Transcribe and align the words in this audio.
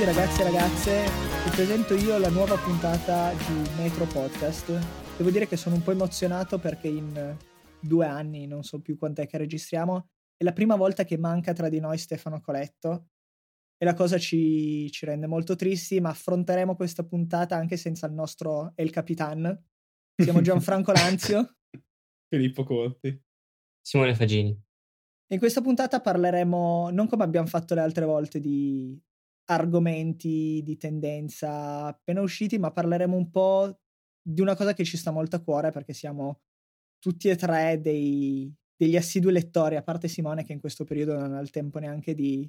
tutti 0.00 0.16
ragazzi 0.16 0.40
e 0.40 0.44
ragazze, 0.44 1.04
vi 1.44 1.50
presento 1.50 1.94
io 1.94 2.16
la 2.16 2.30
nuova 2.30 2.56
puntata 2.56 3.34
di 3.34 3.68
Metro 3.76 4.06
Podcast. 4.06 4.70
Devo 5.18 5.28
dire 5.28 5.46
che 5.46 5.58
sono 5.58 5.74
un 5.74 5.82
po' 5.82 5.90
emozionato 5.90 6.58
perché 6.58 6.88
in 6.88 7.36
due 7.78 8.06
anni, 8.06 8.46
non 8.46 8.62
so 8.62 8.80
più 8.80 8.96
quant'è 8.96 9.26
che 9.26 9.36
registriamo, 9.36 10.08
è 10.38 10.44
la 10.44 10.54
prima 10.54 10.74
volta 10.76 11.04
che 11.04 11.18
manca 11.18 11.52
tra 11.52 11.68
di 11.68 11.80
noi 11.80 11.98
Stefano 11.98 12.40
Coletto 12.40 13.08
e 13.76 13.84
la 13.84 13.92
cosa 13.92 14.16
ci, 14.16 14.90
ci 14.90 15.04
rende 15.04 15.26
molto 15.26 15.54
tristi, 15.54 16.00
ma 16.00 16.08
affronteremo 16.08 16.76
questa 16.76 17.04
puntata 17.04 17.56
anche 17.56 17.76
senza 17.76 18.06
il 18.06 18.14
nostro 18.14 18.72
El 18.76 18.88
Capitan. 18.88 19.64
Siamo 20.16 20.40
Gianfranco 20.40 20.92
Lanzio. 20.96 21.56
Filippo 22.26 22.64
Corti. 22.64 23.22
Simone 23.82 24.14
Fagini. 24.14 24.58
In 25.32 25.38
questa 25.38 25.60
puntata 25.60 26.00
parleremo, 26.00 26.88
non 26.90 27.06
come 27.06 27.24
abbiamo 27.24 27.48
fatto 27.48 27.74
le 27.74 27.82
altre 27.82 28.06
volte, 28.06 28.40
di 28.40 28.98
argomenti 29.50 30.62
di 30.62 30.76
tendenza 30.76 31.86
appena 31.86 32.20
usciti, 32.20 32.58
ma 32.58 32.70
parleremo 32.70 33.16
un 33.16 33.30
po' 33.30 33.80
di 34.22 34.40
una 34.40 34.54
cosa 34.54 34.74
che 34.74 34.84
ci 34.84 34.96
sta 34.96 35.10
molto 35.10 35.36
a 35.36 35.40
cuore 35.40 35.70
perché 35.70 35.92
siamo 35.92 36.42
tutti 36.98 37.28
e 37.28 37.36
tre 37.36 37.80
dei, 37.80 38.52
degli 38.76 38.96
assidui 38.96 39.32
lettori, 39.32 39.76
a 39.76 39.82
parte 39.82 40.08
Simone 40.08 40.44
che 40.44 40.52
in 40.52 40.60
questo 40.60 40.84
periodo 40.84 41.18
non 41.18 41.34
ha 41.34 41.40
il 41.40 41.50
tempo 41.50 41.78
neanche 41.78 42.14
di, 42.14 42.48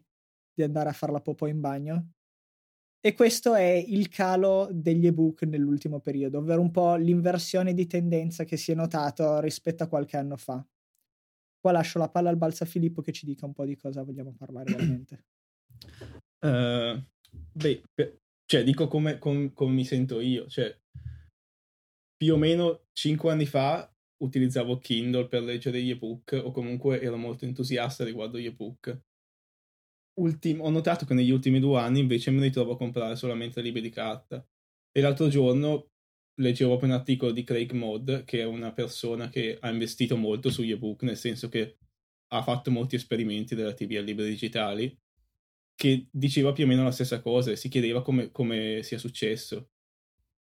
di 0.53 0.63
andare 0.63 0.89
a 0.89 0.93
fare 0.93 1.11
la 1.11 1.21
popò 1.21 1.47
in 1.47 1.59
bagno. 1.59 2.11
E 3.03 3.15
questo 3.15 3.55
è 3.55 3.71
il 3.71 4.09
calo 4.09 4.69
degli 4.71 5.07
ebook 5.07 5.41
nell'ultimo 5.43 5.99
periodo, 6.01 6.37
ovvero 6.37 6.61
un 6.61 6.69
po' 6.69 6.95
l'inversione 6.95 7.73
di 7.73 7.87
tendenza 7.87 8.43
che 8.43 8.57
si 8.57 8.71
è 8.71 8.75
notato 8.75 9.39
rispetto 9.39 9.81
a 9.81 9.87
qualche 9.87 10.17
anno 10.17 10.37
fa. 10.37 10.63
Qua 11.59 11.71
lascio 11.71 11.97
la 11.97 12.09
palla 12.09 12.29
al 12.29 12.37
balza 12.37 12.65
Filippo 12.65 13.01
che 13.01 13.11
ci 13.11 13.25
dica 13.25 13.47
un 13.47 13.53
po' 13.53 13.65
di 13.65 13.75
cosa 13.75 14.03
vogliamo 14.03 14.35
parlare 14.37 14.71
veramente. 14.71 15.25
Uh, 16.43 17.01
beh, 17.53 17.83
per, 17.93 18.17
cioè, 18.45 18.63
dico 18.63 18.87
come, 18.87 19.17
com, 19.17 19.53
come, 19.53 19.73
mi 19.73 19.85
sento 19.85 20.19
io. 20.19 20.47
Cioè, 20.47 20.77
più 22.15 22.33
o 22.33 22.37
meno 22.37 22.87
5 22.93 23.31
anni 23.31 23.45
fa 23.45 23.91
utilizzavo 24.23 24.77
Kindle 24.77 25.27
per 25.27 25.41
leggere 25.43 25.81
gli 25.81 25.89
ebook 25.89 26.39
o 26.43 26.51
comunque 26.51 27.01
ero 27.01 27.17
molto 27.17 27.45
entusiasta 27.45 28.03
riguardo 28.03 28.37
gli 28.37 28.45
ebook. 28.45 28.99
Ultim- 30.19 30.61
ho 30.61 30.69
notato 30.69 31.05
che 31.05 31.13
negli 31.13 31.31
ultimi 31.31 31.59
due 31.59 31.79
anni 31.79 31.99
invece 31.99 32.29
ne 32.31 32.41
ritrovo 32.41 32.73
a 32.73 32.77
comprare 32.77 33.15
solamente 33.15 33.61
libri 33.61 33.81
di 33.81 33.89
carta. 33.89 34.45
E 34.91 35.01
l'altro 35.01 35.29
giorno 35.29 35.87
leggevo 36.41 36.71
proprio 36.71 36.89
un 36.89 36.99
articolo 36.99 37.31
di 37.31 37.43
Craig 37.43 37.71
Mod, 37.71 38.23
che 38.25 38.41
è 38.41 38.45
una 38.45 38.73
persona 38.73 39.29
che 39.29 39.57
ha 39.59 39.69
investito 39.69 40.17
molto 40.17 40.49
sugli 40.49 40.71
ebook, 40.71 41.03
nel 41.03 41.17
senso 41.17 41.49
che 41.49 41.77
ha 42.33 42.43
fatto 42.43 42.71
molti 42.71 42.95
esperimenti 42.95 43.55
relativi 43.55 43.97
ai 43.97 44.03
libri 44.03 44.25
digitali, 44.25 44.97
che 45.81 46.09
diceva 46.11 46.51
più 46.51 46.65
o 46.65 46.67
meno 46.67 46.83
la 46.83 46.91
stessa 46.91 47.21
cosa 47.21 47.49
e 47.49 47.55
si 47.55 47.67
chiedeva 47.67 48.03
come, 48.03 48.29
come 48.29 48.83
sia 48.83 48.99
successo. 48.99 49.71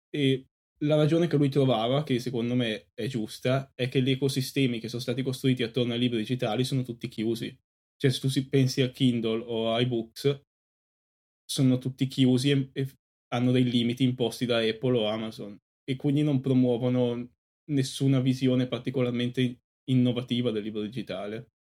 E 0.09 0.47
la 0.85 0.95
ragione 0.95 1.27
che 1.27 1.37
lui 1.37 1.49
trovava, 1.49 2.01
che 2.03 2.17
secondo 2.19 2.55
me 2.55 2.89
è 2.95 3.05
giusta, 3.05 3.71
è 3.75 3.89
che 3.89 4.01
gli 4.01 4.09
ecosistemi 4.09 4.79
che 4.79 4.87
sono 4.89 5.03
stati 5.03 5.21
costruiti 5.21 5.61
attorno 5.61 5.93
ai 5.93 5.99
libri 5.99 6.17
digitali 6.17 6.63
sono 6.63 6.81
tutti 6.81 7.07
chiusi. 7.09 7.55
Cioè, 7.95 8.09
se 8.09 8.19
tu 8.19 8.49
pensi 8.49 8.81
a 8.81 8.89
Kindle 8.89 9.43
o 9.45 9.71
a 9.71 9.79
iBooks, 9.81 10.41
sono 11.45 11.77
tutti 11.77 12.07
chiusi 12.07 12.49
e, 12.49 12.69
e 12.73 12.87
hanno 13.33 13.51
dei 13.51 13.63
limiti 13.69 14.03
imposti 14.03 14.47
da 14.47 14.57
Apple 14.59 14.97
o 14.97 15.07
Amazon 15.07 15.55
e 15.83 15.95
quindi 15.95 16.23
non 16.23 16.41
promuovono 16.41 17.33
nessuna 17.69 18.19
visione 18.19 18.67
particolarmente 18.67 19.61
innovativa 19.89 20.49
del 20.49 20.63
libro 20.63 20.81
digitale. 20.81 21.51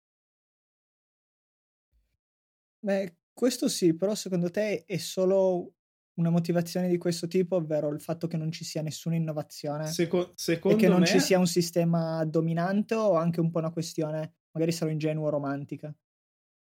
Beh, 2.82 3.14
questo 3.38 3.68
sì, 3.68 3.94
però 3.94 4.16
secondo 4.16 4.50
te 4.50 4.84
è 4.84 4.96
solo 4.96 5.74
una 6.14 6.28
motivazione 6.28 6.88
di 6.88 6.98
questo 6.98 7.28
tipo, 7.28 7.54
ovvero 7.54 7.88
il 7.90 8.00
fatto 8.00 8.26
che 8.26 8.36
non 8.36 8.50
ci 8.50 8.64
sia 8.64 8.82
nessuna 8.82 9.14
innovazione 9.14 9.86
Seco- 9.86 10.34
e 10.34 10.74
che 10.74 10.88
non 10.88 10.98
me... 10.98 11.06
ci 11.06 11.20
sia 11.20 11.38
un 11.38 11.46
sistema 11.46 12.24
dominante 12.24 12.96
o 12.96 13.14
anche 13.14 13.38
un 13.38 13.52
po' 13.52 13.60
una 13.60 13.70
questione, 13.70 14.38
magari 14.50 14.72
sarò 14.72 14.90
ingenuo, 14.90 15.28
romantica? 15.28 15.94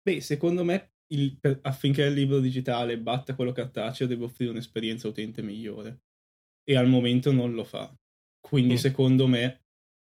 Beh, 0.01 0.21
secondo 0.21 0.63
me 0.63 0.93
il, 1.07 1.37
per, 1.37 1.59
affinché 1.63 2.03
il 2.03 2.13
libro 2.13 2.39
digitale 2.39 2.97
batta 2.97 3.35
quello 3.35 3.51
cartaceo 3.51 4.07
deve 4.07 4.23
offrire 4.23 4.51
un'esperienza 4.51 5.09
utente 5.09 5.41
migliore 5.41 6.03
e 6.63 6.77
al 6.77 6.87
momento 6.87 7.33
non 7.33 7.51
lo 7.51 7.65
fa. 7.65 7.93
Quindi, 8.39 8.75
mm. 8.75 8.77
secondo 8.77 9.27
me, 9.27 9.65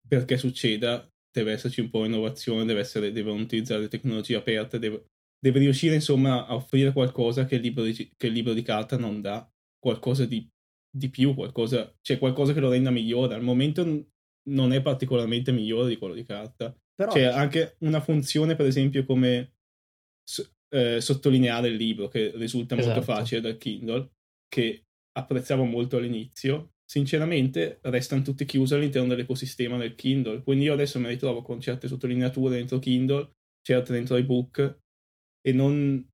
perché 0.07 0.37
succeda, 0.37 1.13
deve 1.28 1.55
esserci 1.55 1.81
un 1.81 1.91
po' 1.91 2.03
di 2.03 2.07
innovazione, 2.07 2.65
deve, 2.65 2.78
essere, 2.78 3.11
devono 3.11 3.43
utilizzare 3.43 3.89
tecnologie 3.89 4.37
aperte, 4.37 4.78
deve, 4.78 5.09
deve, 5.38 5.58
riuscire 5.58 5.94
insomma 5.94 6.47
a 6.47 6.54
offrire 6.54 6.92
qualcosa 6.92 7.44
che 7.44 7.56
il 7.56 7.60
libro 7.62 7.84
di, 7.84 7.94
che 8.16 8.26
il 8.26 8.32
libro 8.32 8.52
di 8.52 8.62
carta 8.62 8.97
non 8.97 9.20
dà, 9.20 9.48
qualcosa 9.78 10.26
di, 10.26 10.48
di 10.91 11.08
più, 11.08 11.34
qualcosa, 11.34 11.94
cioè 12.00 12.19
qualcosa 12.19 12.52
che 12.52 12.60
lo 12.60 12.70
renda 12.70 12.91
migliore. 12.91 13.34
Al 13.34 13.42
momento 13.42 13.84
non 14.48 14.72
è 14.72 14.82
particolarmente 14.82 15.52
migliore 15.52 15.88
di 15.88 15.97
quello 15.97 16.14
di 16.14 16.24
carta. 16.24 16.74
Però... 16.94 17.12
C'è 17.12 17.24
anche 17.24 17.76
una 17.80 18.00
funzione, 18.00 18.56
per 18.56 18.66
esempio, 18.66 19.04
come 19.04 19.54
eh, 20.70 21.00
sottolineare 21.00 21.68
il 21.68 21.76
libro, 21.76 22.08
che 22.08 22.32
risulta 22.34 22.74
esatto. 22.74 22.94
molto 22.94 23.12
facile 23.12 23.41
dal 23.41 23.58
Kindle, 23.58 24.10
che 24.48 24.84
apprezzavo 25.12 25.64
molto 25.64 25.97
all'inizio, 25.97 26.72
sinceramente 26.84 27.78
restano 27.82 28.22
tutti 28.22 28.44
chiusi 28.44 28.74
all'interno 28.74 29.08
dell'ecosistema 29.08 29.76
del 29.76 29.94
Kindle. 29.94 30.42
Quindi 30.42 30.64
io 30.64 30.72
adesso 30.72 30.98
mi 30.98 31.08
ritrovo 31.08 31.42
con 31.42 31.60
certe 31.60 31.88
sottolineature 31.88 32.56
dentro 32.56 32.78
Kindle, 32.78 33.30
certe 33.60 33.92
dentro 33.92 34.16
iBook 34.16 34.84
e 35.47 35.53
non, 35.53 36.05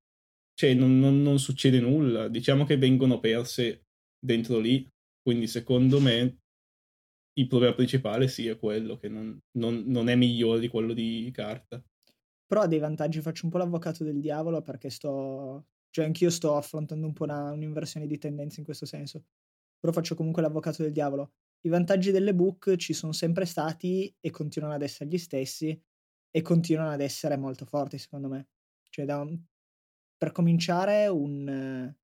cioè, 0.55 0.75
non, 0.75 0.99
non, 0.99 1.23
non 1.23 1.39
succede 1.39 1.81
nulla. 1.81 2.29
Diciamo 2.29 2.65
che 2.65 2.77
vengono 2.77 3.19
perse 3.19 3.87
dentro 4.19 4.59
lì. 4.59 4.87
Quindi 5.23 5.47
secondo 5.47 6.01
me 6.01 6.41
il 7.35 7.47
problema 7.47 7.75
principale 7.75 8.29
sì 8.29 8.47
è 8.47 8.59
quello 8.59 8.99
che 8.99 9.09
non, 9.09 9.39
non, 9.57 9.85
non, 9.87 10.09
è 10.09 10.17
migliore 10.17 10.61
di 10.61 10.69
quello 10.69 10.93
di 10.93 11.31
carta. 11.33 11.83
Però 12.47 12.61
ha 12.61 12.67
dei 12.67 12.79
vantaggi, 12.79 13.23
faccio 13.23 13.47
un 13.47 13.51
po' 13.51 13.57
l'avvocato 13.57 14.05
del 14.05 14.21
diavolo 14.21 14.61
perché 14.61 14.91
sto, 14.91 15.69
cioè, 15.89 16.05
anch'io 16.05 16.29
sto 16.29 16.57
affrontando 16.57 17.07
un 17.07 17.15
po' 17.15 17.25
una, 17.25 17.53
un'inversione 17.53 18.07
di 18.07 18.19
tendenza 18.19 18.59
in 18.59 18.67
questo 18.67 18.85
senso. 18.85 19.25
Però 19.79 19.93
faccio 19.95 20.15
comunque 20.15 20.43
l'avvocato 20.43 20.83
del 20.83 20.93
diavolo. 20.93 21.33
I 21.63 21.71
vantaggi 21.71 22.11
dell'ebook 22.11 22.77
ci 22.77 22.93
sono 22.93 23.13
sempre 23.13 23.47
stati 23.47 24.15
e 24.21 24.31
continuano 24.31 24.75
ad 24.75 24.83
essere 24.83 25.09
gli 25.09 25.17
stessi 25.17 25.81
e 26.31 26.43
continuano 26.43 26.91
ad 26.91 27.01
essere 27.01 27.39
molto 27.39 27.65
forti, 27.65 27.97
secondo 27.97 28.29
me. 28.29 28.49
Cioè, 28.93 29.07
da 29.07 29.27
per 30.19 30.33
cominciare, 30.33 31.07
un, 31.09 31.95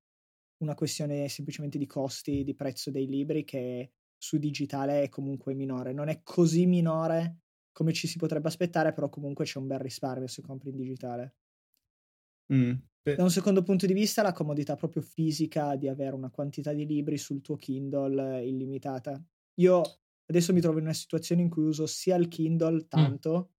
una 0.56 0.74
questione 0.74 1.28
semplicemente 1.28 1.76
di 1.76 1.86
costi, 1.86 2.44
di 2.44 2.54
prezzo 2.54 2.90
dei 2.90 3.06
libri 3.06 3.44
che 3.44 3.92
su 4.16 4.38
digitale 4.38 5.02
è 5.02 5.08
comunque 5.10 5.52
minore. 5.52 5.92
Non 5.92 6.08
è 6.08 6.22
così 6.22 6.64
minore 6.64 7.42
come 7.72 7.92
ci 7.92 8.08
si 8.08 8.16
potrebbe 8.16 8.48
aspettare, 8.48 8.92
però 8.92 9.10
comunque 9.10 9.44
c'è 9.44 9.58
un 9.58 9.66
bel 9.66 9.78
risparmio 9.78 10.26
se 10.26 10.40
compri 10.40 10.70
in 10.70 10.76
digitale. 10.76 11.34
Mm, 12.52 12.72
da 13.02 13.22
un 13.22 13.30
secondo 13.30 13.62
punto 13.62 13.84
di 13.84 13.92
vista, 13.92 14.22
la 14.22 14.32
comodità 14.32 14.74
proprio 14.74 15.02
fisica 15.02 15.76
di 15.76 15.88
avere 15.88 16.16
una 16.16 16.30
quantità 16.30 16.72
di 16.72 16.86
libri 16.86 17.18
sul 17.18 17.42
tuo 17.42 17.56
Kindle 17.56 18.44
illimitata. 18.46 19.22
Io 19.60 19.82
adesso 20.24 20.54
mi 20.54 20.60
trovo 20.62 20.78
in 20.78 20.84
una 20.84 20.94
situazione 20.94 21.42
in 21.42 21.50
cui 21.50 21.64
uso 21.64 21.86
sia 21.86 22.16
il 22.16 22.28
Kindle 22.28 22.88
tanto 22.88 23.50
mm. 23.52 23.57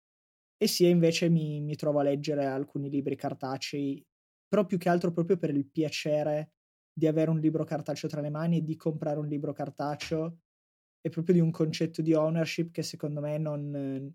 E 0.61 0.67
sia 0.67 0.89
invece 0.89 1.29
mi, 1.29 1.61
mi 1.61 1.77
trovo 1.77 2.01
a 2.01 2.03
leggere 2.03 2.45
alcuni 2.45 2.91
libri 2.91 3.17
cartacei, 3.17 4.05
però 4.47 4.67
più 4.67 4.77
che 4.77 4.89
altro 4.89 5.13
proprio 5.13 5.39
per 5.39 5.51
il 5.51 5.67
piacere 5.67 6.53
di 6.93 7.07
avere 7.07 7.31
un 7.31 7.39
libro 7.39 7.65
cartaceo 7.65 8.09
tra 8.09 8.21
le 8.21 8.31
mani 8.31 8.59
e 8.59 8.65
di 8.65 8.77
comprare 8.77 9.19
un 9.19 9.29
libro 9.29 9.53
cartaceo 9.53 10.39
e 11.01 11.11
proprio 11.11 11.37
di 11.37 11.41
un 11.41 11.53
concetto 11.53 12.03
di 12.03 12.13
ownership 12.13 12.73
che 12.73 12.83
secondo 12.83 13.21
me 13.21 13.39
non, 13.39 14.15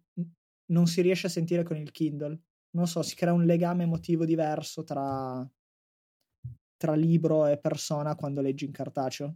non 0.66 0.88
si 0.88 1.02
riesce 1.02 1.28
a 1.28 1.30
sentire 1.30 1.64
con 1.64 1.78
il 1.78 1.92
Kindle 1.92 2.40
non 2.74 2.88
so, 2.88 3.02
si 3.02 3.16
crea 3.16 3.34
un 3.34 3.46
legame 3.46 3.84
emotivo 3.84 4.26
diverso 4.26 4.84
tra, 4.84 5.48
tra 6.76 6.96
libro 6.96 7.46
e 7.48 7.60
persona 7.60 8.16
quando 8.16 8.42
leggi 8.42 8.66
in 8.66 8.72
cartaceo. 8.72 9.36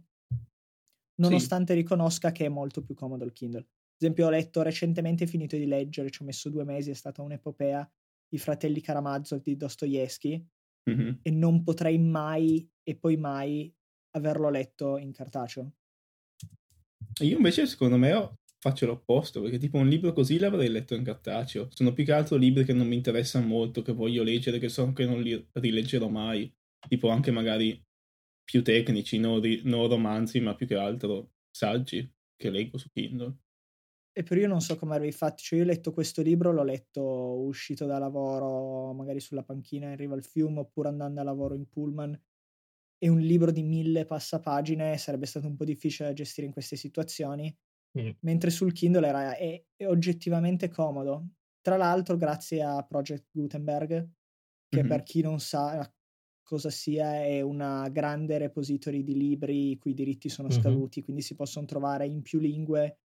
Nonostante 1.20 1.72
sì. 1.72 1.80
riconosca 1.80 2.30
che 2.30 2.46
è 2.46 2.48
molto 2.48 2.82
più 2.82 2.94
comodo 2.94 3.24
il 3.24 3.32
Kindle. 3.32 3.66
Ad 3.98 4.04
esempio, 4.04 4.26
ho 4.26 4.30
letto 4.30 4.62
recentemente, 4.62 5.26
finito 5.26 5.56
di 5.56 5.66
leggere, 5.66 6.10
ci 6.10 6.22
ho 6.22 6.24
messo 6.24 6.48
due 6.50 6.62
mesi, 6.62 6.90
è 6.90 6.94
stata 6.94 7.20
un'epopea, 7.20 7.90
I 8.28 8.38
fratelli 8.38 8.80
Karamazov 8.80 9.42
di 9.42 9.56
Dostoevsky, 9.56 10.46
mm-hmm. 10.88 11.14
e 11.20 11.30
non 11.32 11.64
potrei 11.64 11.98
mai 11.98 12.70
e 12.84 12.96
poi 12.96 13.16
mai 13.16 13.74
averlo 14.10 14.50
letto 14.50 14.98
in 14.98 15.10
cartaceo. 15.10 15.72
Io 17.22 17.36
invece, 17.36 17.66
secondo 17.66 17.96
me, 17.96 18.12
ho, 18.12 18.38
faccio 18.60 18.86
l'opposto, 18.86 19.40
perché 19.40 19.58
tipo 19.58 19.78
un 19.78 19.88
libro 19.88 20.12
così 20.12 20.38
l'avrei 20.38 20.68
letto 20.68 20.94
in 20.94 21.02
cartaceo. 21.02 21.68
Sono 21.72 21.92
più 21.92 22.04
che 22.04 22.12
altro 22.12 22.36
libri 22.36 22.64
che 22.64 22.72
non 22.72 22.86
mi 22.86 22.94
interessano 22.94 23.46
molto, 23.46 23.82
che 23.82 23.92
voglio 23.92 24.22
leggere, 24.22 24.60
che 24.60 24.68
so 24.68 24.92
che 24.92 25.06
non 25.06 25.20
li 25.20 25.44
rileggerò 25.54 26.08
mai. 26.08 26.52
Tipo 26.88 27.08
anche 27.08 27.32
magari 27.32 27.84
più 28.44 28.62
tecnici, 28.62 29.18
non, 29.18 29.40
ri- 29.40 29.62
non 29.64 29.88
romanzi, 29.88 30.38
ma 30.38 30.54
più 30.54 30.68
che 30.68 30.76
altro 30.76 31.32
saggi 31.50 32.08
che 32.36 32.50
leggo 32.50 32.78
su 32.78 32.88
Kindle. 32.92 33.34
E 34.18 34.24
per 34.24 34.36
io 34.36 34.48
non 34.48 34.60
so 34.60 34.74
come 34.74 34.96
avrei 34.96 35.12
fatto, 35.12 35.36
cioè 35.36 35.60
io 35.60 35.64
ho 35.64 35.68
letto 35.68 35.92
questo 35.92 36.22
libro, 36.22 36.50
l'ho 36.50 36.64
letto 36.64 37.04
uscito 37.38 37.86
da 37.86 37.98
lavoro, 37.98 38.92
magari 38.92 39.20
sulla 39.20 39.44
panchina 39.44 39.90
in 39.90 39.96
riva 39.96 40.16
al 40.16 40.24
fiume, 40.24 40.58
oppure 40.58 40.88
andando 40.88 41.20
a 41.20 41.22
lavoro 41.22 41.54
in 41.54 41.68
pullman. 41.68 42.20
e 43.00 43.08
un 43.08 43.20
libro 43.20 43.52
di 43.52 43.62
mille 43.62 44.06
passapagine 44.06 44.98
sarebbe 44.98 45.26
stato 45.26 45.46
un 45.46 45.54
po' 45.54 45.64
difficile 45.64 46.08
da 46.08 46.14
gestire 46.14 46.48
in 46.48 46.52
queste 46.52 46.74
situazioni, 46.74 47.56
mm. 47.96 48.10
mentre 48.22 48.50
sul 48.50 48.72
Kindle 48.72 49.06
era, 49.06 49.36
è, 49.36 49.64
è, 49.76 49.86
oggettivamente 49.86 50.68
comodo. 50.68 51.34
Tra 51.60 51.76
l'altro, 51.76 52.16
grazie 52.16 52.60
a 52.60 52.82
Project 52.82 53.28
Gutenberg, 53.30 54.08
che 54.68 54.78
mm-hmm. 54.80 54.88
per 54.88 55.04
chi 55.04 55.20
non 55.20 55.38
sa 55.38 55.88
cosa 56.42 56.70
sia, 56.70 57.22
è 57.22 57.40
una 57.40 57.88
grande 57.90 58.36
repository 58.36 59.04
di 59.04 59.14
libri 59.14 59.70
i 59.70 59.78
cui 59.78 59.94
diritti 59.94 60.28
sono 60.28 60.48
mm-hmm. 60.48 60.58
scaduti, 60.58 61.02
quindi 61.04 61.22
si 61.22 61.36
possono 61.36 61.66
trovare 61.66 62.04
in 62.04 62.20
più 62.22 62.40
lingue 62.40 62.98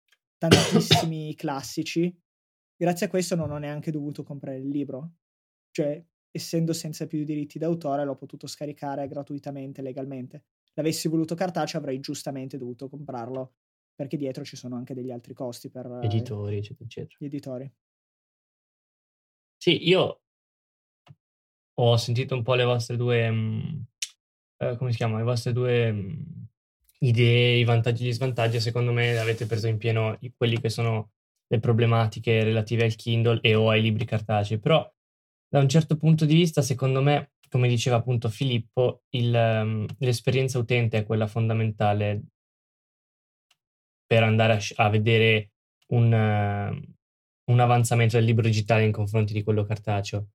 tantissimi 0.40 1.34
classici. 1.34 2.18
Grazie 2.74 3.06
a 3.06 3.08
questo 3.10 3.36
non 3.36 3.50
ho 3.50 3.58
neanche 3.58 3.90
dovuto 3.90 4.22
comprare 4.22 4.56
il 4.56 4.68
libro. 4.68 5.16
Cioè, 5.70 6.02
essendo 6.30 6.72
senza 6.72 7.06
più 7.06 7.22
diritti 7.24 7.58
d'autore, 7.58 8.04
l'ho 8.04 8.16
potuto 8.16 8.46
scaricare 8.46 9.06
gratuitamente, 9.06 9.82
legalmente. 9.82 10.44
L'avessi 10.74 11.08
voluto 11.08 11.34
cartaceo, 11.34 11.78
avrei 11.78 12.00
giustamente 12.00 12.56
dovuto 12.56 12.88
comprarlo, 12.88 13.56
perché 13.94 14.16
dietro 14.16 14.42
ci 14.42 14.56
sono 14.56 14.76
anche 14.76 14.94
degli 14.94 15.10
altri 15.10 15.34
costi 15.34 15.68
per 15.68 15.86
eh, 15.86 16.06
editori, 16.06 16.56
eccetera, 16.56 16.84
eccetera. 16.84 17.16
Gli 17.18 17.26
editori. 17.26 17.72
Sì, 19.58 19.88
io 19.88 20.22
ho 21.74 21.96
sentito 21.98 22.34
un 22.34 22.42
po' 22.42 22.54
le 22.54 22.64
vostre 22.64 22.96
due, 22.96 23.30
mh, 23.30 23.86
eh, 24.56 24.76
come 24.78 24.90
si 24.92 24.96
chiama, 24.96 25.18
le 25.18 25.24
vostre 25.24 25.52
due 25.52 25.92
mh, 25.92 26.48
idee, 27.02 27.58
i 27.58 27.64
vantaggi 27.64 28.04
e 28.04 28.08
gli 28.08 28.12
svantaggi. 28.12 28.60
Secondo 28.60 28.92
me 28.92 29.18
avete 29.18 29.46
preso 29.46 29.68
in 29.68 29.78
pieno 29.78 30.18
quelli 30.36 30.60
che 30.60 30.68
sono 30.68 31.10
le 31.46 31.58
problematiche 31.58 32.44
relative 32.44 32.84
al 32.84 32.94
Kindle 32.94 33.40
e 33.42 33.54
o 33.54 33.70
ai 33.70 33.82
libri 33.82 34.04
cartacei, 34.04 34.60
però 34.60 34.88
da 35.48 35.58
un 35.58 35.68
certo 35.68 35.96
punto 35.96 36.24
di 36.24 36.34
vista, 36.34 36.62
secondo 36.62 37.02
me, 37.02 37.32
come 37.48 37.66
diceva 37.66 37.96
appunto 37.96 38.28
Filippo, 38.28 39.02
il, 39.10 39.34
um, 39.34 39.86
l'esperienza 39.98 40.58
utente 40.58 40.98
è 40.98 41.04
quella 41.04 41.26
fondamentale 41.26 42.22
per 44.06 44.22
andare 44.22 44.52
a, 44.52 44.84
a 44.84 44.88
vedere 44.88 45.50
un, 45.88 46.12
uh, 46.12 47.52
un, 47.52 47.60
avanzamento 47.60 48.16
del 48.16 48.26
libro 48.26 48.44
digitale 48.44 48.84
in 48.84 48.92
confronti 48.92 49.32
di 49.32 49.42
quello 49.42 49.64
cartaceo. 49.64 50.28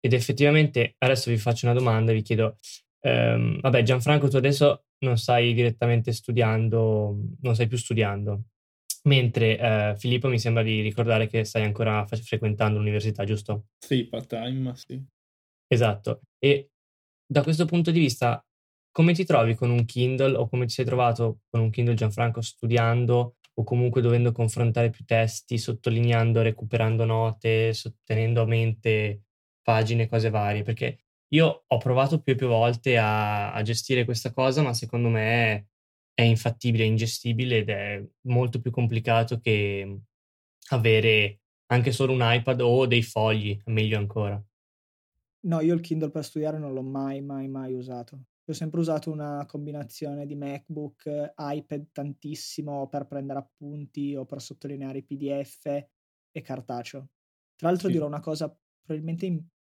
Ed 0.00 0.14
effettivamente, 0.14 0.94
adesso 0.98 1.30
vi 1.30 1.36
faccio 1.36 1.66
una 1.66 1.74
domanda, 1.74 2.12
vi 2.12 2.22
chiedo, 2.22 2.58
um, 3.04 3.60
vabbè 3.60 3.82
Gianfranco, 3.82 4.28
tu 4.28 4.36
adesso 4.36 4.84
non 4.98 5.16
stai 5.16 5.54
direttamente 5.54 6.12
studiando, 6.12 7.16
non 7.40 7.54
stai 7.54 7.66
più 7.66 7.76
studiando, 7.76 8.44
Mentre 9.06 9.58
eh, 9.58 9.94
Filippo 9.98 10.28
mi 10.28 10.38
sembra 10.38 10.62
di 10.62 10.80
ricordare 10.80 11.26
che 11.26 11.44
stai 11.44 11.62
ancora 11.62 12.06
fa- 12.06 12.16
frequentando 12.16 12.78
l'università, 12.78 13.24
giusto? 13.24 13.66
Sì, 13.78 14.06
part-time, 14.06 14.58
ma 14.60 14.74
sì. 14.74 15.02
Esatto. 15.66 16.22
E 16.38 16.70
da 17.26 17.42
questo 17.42 17.66
punto 17.66 17.90
di 17.90 17.98
vista, 17.98 18.42
come 18.90 19.12
ti 19.12 19.24
trovi 19.24 19.54
con 19.54 19.70
un 19.70 19.84
Kindle 19.84 20.36
o 20.36 20.48
come 20.48 20.64
ti 20.64 20.72
sei 20.72 20.86
trovato 20.86 21.40
con 21.50 21.60
un 21.60 21.70
Kindle 21.70 21.94
Gianfranco 21.94 22.40
studiando 22.40 23.36
o 23.56 23.62
comunque 23.62 24.00
dovendo 24.00 24.32
confrontare 24.32 24.88
più 24.88 25.04
testi, 25.04 25.58
sottolineando, 25.58 26.40
recuperando 26.40 27.04
note, 27.04 27.74
tenendo 28.04 28.42
a 28.42 28.46
mente 28.46 29.24
pagine, 29.62 30.08
cose 30.08 30.30
varie? 30.30 30.62
Perché 30.62 31.03
io 31.28 31.64
ho 31.66 31.78
provato 31.78 32.20
più 32.20 32.34
e 32.34 32.36
più 32.36 32.46
volte 32.46 32.98
a, 32.98 33.52
a 33.52 33.62
gestire 33.62 34.04
questa 34.04 34.32
cosa, 34.32 34.62
ma 34.62 34.74
secondo 34.74 35.08
me 35.08 35.68
è 36.14 36.22
infattibile, 36.22 36.84
è 36.84 36.86
ingestibile 36.86 37.58
ed 37.58 37.68
è 37.68 38.04
molto 38.28 38.60
più 38.60 38.70
complicato 38.70 39.40
che 39.40 40.00
avere 40.70 41.40
anche 41.66 41.92
solo 41.92 42.12
un 42.12 42.20
iPad 42.22 42.60
o 42.60 42.86
dei 42.86 43.02
fogli, 43.02 43.60
meglio 43.66 43.98
ancora. 43.98 44.42
No, 45.46 45.60
io 45.60 45.74
il 45.74 45.80
Kindle 45.80 46.10
per 46.10 46.24
studiare 46.24 46.58
non 46.58 46.72
l'ho 46.72 46.82
mai, 46.82 47.20
mai, 47.20 47.48
mai 47.48 47.74
usato. 47.74 48.24
Ho 48.46 48.52
sempre 48.52 48.80
usato 48.80 49.10
una 49.10 49.44
combinazione 49.46 50.26
di 50.26 50.36
MacBook, 50.36 51.34
iPad 51.36 51.88
tantissimo 51.92 52.88
per 52.88 53.06
prendere 53.06 53.40
appunti 53.40 54.14
o 54.14 54.24
per 54.24 54.40
sottolineare 54.40 54.98
i 54.98 55.04
PDF 55.04 55.66
e 55.66 56.40
cartaceo. 56.42 57.08
Tra 57.56 57.68
l'altro 57.68 57.88
sì. 57.88 57.94
dirò 57.94 58.06
una 58.06 58.20
cosa 58.20 58.54
probabilmente 58.84 59.26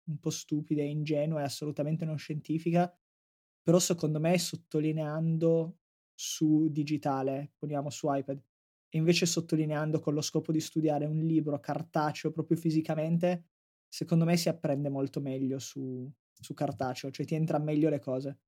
un 0.05 0.19
po' 0.19 0.29
stupida 0.29 0.81
e 0.81 0.89
ingenua 0.89 1.41
e 1.41 1.43
assolutamente 1.43 2.05
non 2.05 2.17
scientifica, 2.17 2.93
però 3.61 3.79
secondo 3.79 4.19
me 4.19 4.37
sottolineando 4.37 5.79
su 6.13 6.69
digitale, 6.69 7.53
poniamo 7.57 7.89
su 7.89 8.07
iPad, 8.09 8.39
e 8.89 8.97
invece 8.97 9.25
sottolineando 9.25 9.99
con 9.99 10.13
lo 10.13 10.21
scopo 10.21 10.51
di 10.51 10.61
studiare 10.61 11.05
un 11.05 11.17
libro 11.17 11.59
cartaceo 11.59 12.31
proprio 12.31 12.55
fisicamente, 12.55 13.47
secondo 13.87 14.23
me 14.23 14.37
si 14.37 14.47
apprende 14.47 14.89
molto 14.89 15.19
meglio 15.19 15.59
su, 15.59 16.09
su 16.31 16.53
cartaceo, 16.53 17.11
cioè 17.11 17.25
ti 17.25 17.35
entra 17.35 17.59
meglio 17.59 17.89
le 17.89 17.99
cose. 17.99 18.39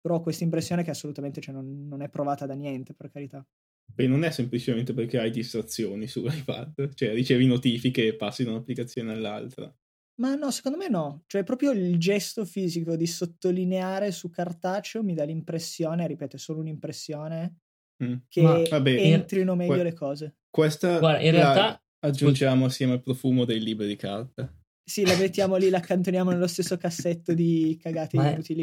Però 0.00 0.16
ho 0.16 0.20
questa 0.20 0.44
impressione 0.44 0.82
che 0.82 0.90
assolutamente 0.90 1.40
cioè, 1.40 1.54
non, 1.54 1.86
non, 1.86 2.02
è 2.02 2.08
provata 2.08 2.46
da 2.46 2.54
niente, 2.54 2.94
per 2.94 3.10
carità. 3.10 3.46
Beh, 3.94 4.06
non 4.06 4.24
è 4.24 4.30
semplicemente 4.30 4.92
perché 4.92 5.18
hai 5.18 5.30
distrazioni 5.30 6.06
sull'iPad, 6.06 6.90
cioè 6.94 7.12
ricevi 7.12 7.46
notifiche 7.46 8.06
e 8.06 8.16
passi 8.16 8.44
da 8.44 8.50
un'applicazione 8.50 9.12
all'altra. 9.12 9.72
Ma 10.18 10.34
no, 10.34 10.50
secondo 10.50 10.78
me 10.78 10.88
no. 10.88 11.24
Cioè, 11.26 11.44
proprio 11.44 11.72
il 11.72 11.98
gesto 11.98 12.44
fisico 12.44 12.96
di 12.96 13.06
sottolineare 13.06 14.12
su 14.12 14.30
cartaceo 14.30 15.02
mi 15.02 15.14
dà 15.14 15.24
l'impressione, 15.24 16.06
ripeto, 16.06 16.36
è 16.36 16.38
solo 16.38 16.60
un'impressione, 16.60 17.56
mm. 18.02 18.14
che 18.28 18.42
Ma, 18.42 18.62
vabbè, 18.62 18.90
entrino 18.90 19.54
meglio 19.54 19.74
que- 19.74 19.82
le 19.82 19.92
cose. 19.92 20.36
Questa 20.50 20.98
Guarda, 20.98 21.20
in 21.20 21.32
realtà 21.32 21.82
aggiungiamo 22.00 22.62
scusa. 22.62 22.66
assieme 22.66 22.92
al 22.94 23.02
profumo 23.02 23.44
dei 23.44 23.60
libri 23.60 23.86
di 23.86 23.96
carta. 23.96 24.50
Sì, 24.88 25.04
la 25.04 25.16
mettiamo 25.16 25.56
lì, 25.56 25.68
la 25.68 25.78
accantoniamo 25.78 26.30
nello 26.30 26.46
stesso 26.46 26.76
cassetto 26.76 27.34
di 27.34 27.76
cagate 27.82 28.16
Ma 28.16 28.30
inutili. 28.30 28.62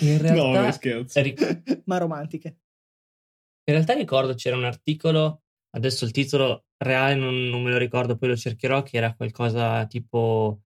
In 0.00 0.18
realtà... 0.18 0.64
No, 0.64 0.72
scherzo. 0.72 1.20
Ma 1.84 1.98
romantiche. 1.98 2.48
In 3.68 3.74
realtà 3.74 3.92
ricordo 3.92 4.34
c'era 4.34 4.56
un 4.56 4.64
articolo, 4.64 5.42
adesso 5.76 6.06
il 6.06 6.10
titolo 6.10 6.64
reale 6.78 7.14
non, 7.14 7.48
non 7.50 7.62
me 7.62 7.70
lo 7.70 7.76
ricordo, 7.76 8.16
poi 8.16 8.30
lo 8.30 8.36
cercherò, 8.36 8.82
che 8.82 8.96
era 8.96 9.14
qualcosa 9.14 9.86
tipo 9.86 10.62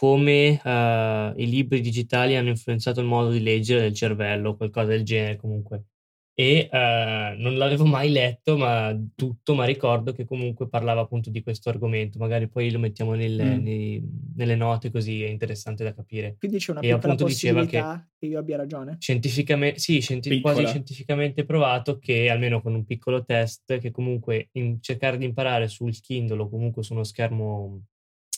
come 0.00 0.58
uh, 0.64 1.38
i 1.38 1.46
libri 1.46 1.82
digitali 1.82 2.34
hanno 2.34 2.48
influenzato 2.48 3.00
il 3.00 3.06
modo 3.06 3.28
di 3.30 3.42
leggere 3.42 3.82
del 3.82 3.92
cervello, 3.92 4.56
qualcosa 4.56 4.86
del 4.86 5.04
genere 5.04 5.36
comunque. 5.36 5.88
E 6.32 6.70
uh, 6.72 7.38
non 7.38 7.58
l'avevo 7.58 7.84
mai 7.84 8.10
letto, 8.10 8.56
ma 8.56 8.98
tutto, 9.14 9.54
ma 9.54 9.66
ricordo 9.66 10.12
che 10.12 10.24
comunque 10.24 10.70
parlava 10.70 11.02
appunto 11.02 11.28
di 11.28 11.42
questo 11.42 11.68
argomento. 11.68 12.18
Magari 12.18 12.48
poi 12.48 12.70
lo 12.70 12.78
mettiamo 12.78 13.12
nelle, 13.12 13.44
mm. 13.44 13.62
nei, 13.62 14.02
nelle 14.36 14.56
note 14.56 14.90
così 14.90 15.22
è 15.22 15.28
interessante 15.28 15.84
da 15.84 15.92
capire. 15.92 16.36
Quindi 16.38 16.56
c'è 16.56 16.70
una 16.70 16.80
e 16.80 16.94
piccola 16.94 17.14
possibilità 17.16 18.08
che, 18.08 18.20
che, 18.20 18.32
io 18.32 18.38
abbia 18.38 18.56
ragione? 18.56 18.96
Scientificamente, 18.98 19.80
sì, 19.80 20.00
scienti- 20.00 20.40
quasi 20.40 20.64
scientificamente 20.64 21.44
provato 21.44 21.98
che 21.98 22.30
almeno 22.30 22.62
con 22.62 22.72
un 22.72 22.86
piccolo 22.86 23.22
test, 23.22 23.76
che 23.78 23.90
comunque 23.90 24.48
in 24.52 24.80
cercare 24.80 25.18
di 25.18 25.26
imparare 25.26 25.68
sul 25.68 26.00
Kindle 26.00 26.40
o 26.40 26.48
comunque 26.48 26.82
su 26.82 26.94
uno 26.94 27.04
schermo 27.04 27.82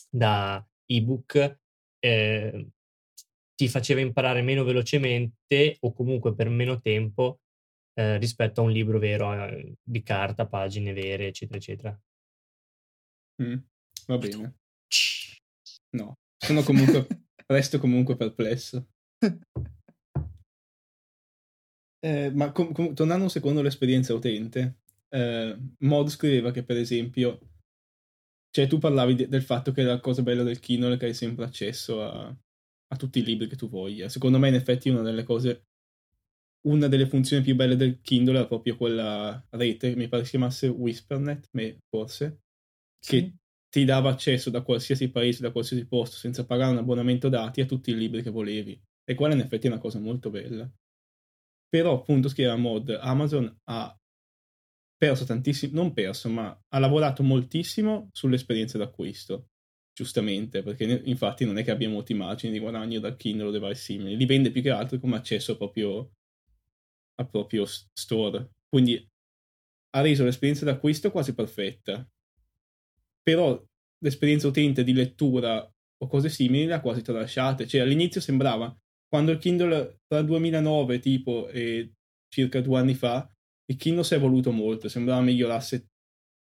da 0.09 0.61
ebook 0.97 1.59
eh, 1.99 2.67
ti 3.55 3.67
faceva 3.67 4.01
imparare 4.01 4.41
meno 4.41 4.63
velocemente 4.63 5.77
o 5.81 5.93
comunque 5.93 6.33
per 6.33 6.49
meno 6.49 6.81
tempo 6.81 7.39
eh, 7.93 8.17
rispetto 8.17 8.61
a 8.61 8.63
un 8.63 8.71
libro 8.71 8.99
vero 8.99 9.33
eh, 9.33 9.75
di 9.81 10.01
carta, 10.01 10.47
pagine 10.47 10.93
vere, 10.93 11.27
eccetera, 11.27 11.57
eccetera. 11.57 12.01
Mm, 13.41 13.57
va 14.07 14.17
bene. 14.17 14.55
No, 15.95 16.17
sono 16.37 16.63
comunque, 16.63 17.07
resto 17.47 17.79
comunque 17.79 18.15
perplesso. 18.15 18.87
Eh, 21.99 22.31
ma 22.31 22.51
com- 22.51 22.73
com- 22.73 22.93
tornando 22.93 23.23
un 23.23 23.29
secondo 23.29 23.61
all'esperienza 23.61 24.13
utente, 24.13 24.79
eh, 25.09 25.57
Mod 25.79 26.09
scriveva 26.09 26.51
che 26.51 26.63
per 26.63 26.77
esempio 26.77 27.39
cioè, 28.53 28.67
tu 28.67 28.77
parlavi 28.77 29.15
de- 29.15 29.27
del 29.27 29.41
fatto 29.41 29.71
che 29.71 29.81
la 29.81 29.99
cosa 29.99 30.21
bella 30.21 30.43
del 30.43 30.59
Kindle 30.59 30.93
è 30.93 30.97
che 30.97 31.07
hai 31.07 31.15
sempre 31.15 31.43
accesso 31.43 32.03
a, 32.03 32.27
a 32.27 32.95
tutti 32.95 33.17
i 33.17 33.23
libri 33.23 33.47
che 33.47 33.55
tu 33.55 33.67
voglia. 33.67 34.09
Secondo 34.09 34.37
me, 34.37 34.47
in 34.47 34.53
effetti, 34.53 34.89
una 34.89 35.01
delle 35.01 35.23
cose, 35.23 35.63
una 36.67 36.87
delle 36.87 37.07
funzioni 37.07 37.41
più 37.41 37.55
belle 37.55 37.75
del 37.75 37.99
Kindle 38.01 38.41
è 38.41 38.47
proprio 38.47 38.77
quella 38.77 39.43
rete, 39.49 39.95
mi 39.95 40.07
pare 40.07 40.23
si 40.23 40.29
chiamasse 40.29 40.67
Whispernet, 40.67 41.47
forse, 41.89 42.41
sì. 42.99 43.09
che 43.21 43.35
ti 43.69 43.85
dava 43.85 44.11
accesso 44.11 44.51
da 44.51 44.61
qualsiasi 44.61 45.09
paese, 45.09 45.41
da 45.41 45.51
qualsiasi 45.51 45.87
posto, 45.87 46.17
senza 46.17 46.45
pagare 46.45 46.73
un 46.73 46.77
abbonamento 46.77 47.29
dati 47.29 47.59
a 47.59 47.65
tutti 47.65 47.89
i 47.89 47.97
libri 47.97 48.21
che 48.21 48.29
volevi. 48.29 48.79
E 49.03 49.15
quella 49.15 49.33
in 49.33 49.39
effetti 49.39 49.65
è 49.65 49.71
una 49.71 49.79
cosa 49.79 49.97
molto 49.97 50.29
bella. 50.29 50.71
Però, 51.69 51.95
appunto, 51.95 52.29
scriveva 52.29 52.55
Mod, 52.55 52.95
Amazon 53.01 53.51
ha 53.63 53.97
perso 55.03 55.25
tantissimo, 55.25 55.73
non 55.75 55.91
perso, 55.91 56.29
ma 56.29 56.57
ha 56.69 56.79
lavorato 56.79 57.23
moltissimo 57.23 58.07
sull'esperienza 58.13 58.77
d'acquisto. 58.77 59.49
Giustamente, 59.93 60.63
perché 60.63 61.01
infatti 61.03 61.43
non 61.43 61.57
è 61.57 61.63
che 61.63 61.71
abbia 61.71 61.89
molti 61.89 62.13
margini 62.13 62.53
di 62.53 62.59
guadagno 62.59 63.01
dal 63.01 63.17
Kindle 63.17 63.47
o 63.47 63.51
device 63.51 63.75
simili, 63.81 64.15
li 64.15 64.25
vende 64.25 64.49
più 64.49 64.61
che 64.61 64.69
altro 64.69 64.97
come 64.99 65.17
accesso 65.17 65.57
proprio 65.57 66.13
al 67.15 67.29
proprio 67.29 67.65
store. 67.65 68.51
Quindi 68.69 69.05
ha 69.89 70.01
reso 70.01 70.23
l'esperienza 70.23 70.63
d'acquisto 70.63 71.11
quasi 71.11 71.35
perfetta. 71.35 72.07
Però 73.21 73.61
l'esperienza 73.99 74.47
utente 74.47 74.85
di 74.85 74.93
lettura 74.93 75.69
o 75.97 76.07
cose 76.07 76.29
simili 76.29 76.65
le 76.65 76.75
ha 76.75 76.81
quasi 76.81 77.01
tralasciate. 77.01 77.67
Cioè 77.67 77.81
all'inizio 77.81 78.21
sembrava 78.21 78.73
quando 79.05 79.31
il 79.31 79.37
Kindle 79.37 79.99
tra 80.07 80.19
il 80.19 80.25
2009 80.25 80.99
tipo 80.99 81.49
e 81.49 81.91
circa 82.29 82.61
due 82.61 82.79
anni 82.79 82.95
fa, 82.95 83.29
il 83.65 83.77
Kindle 83.77 84.03
si 84.03 84.13
è 84.13 84.17
evoluto 84.17 84.51
molto, 84.51 84.89
sembrava 84.89 85.21
migliorasse, 85.21 85.87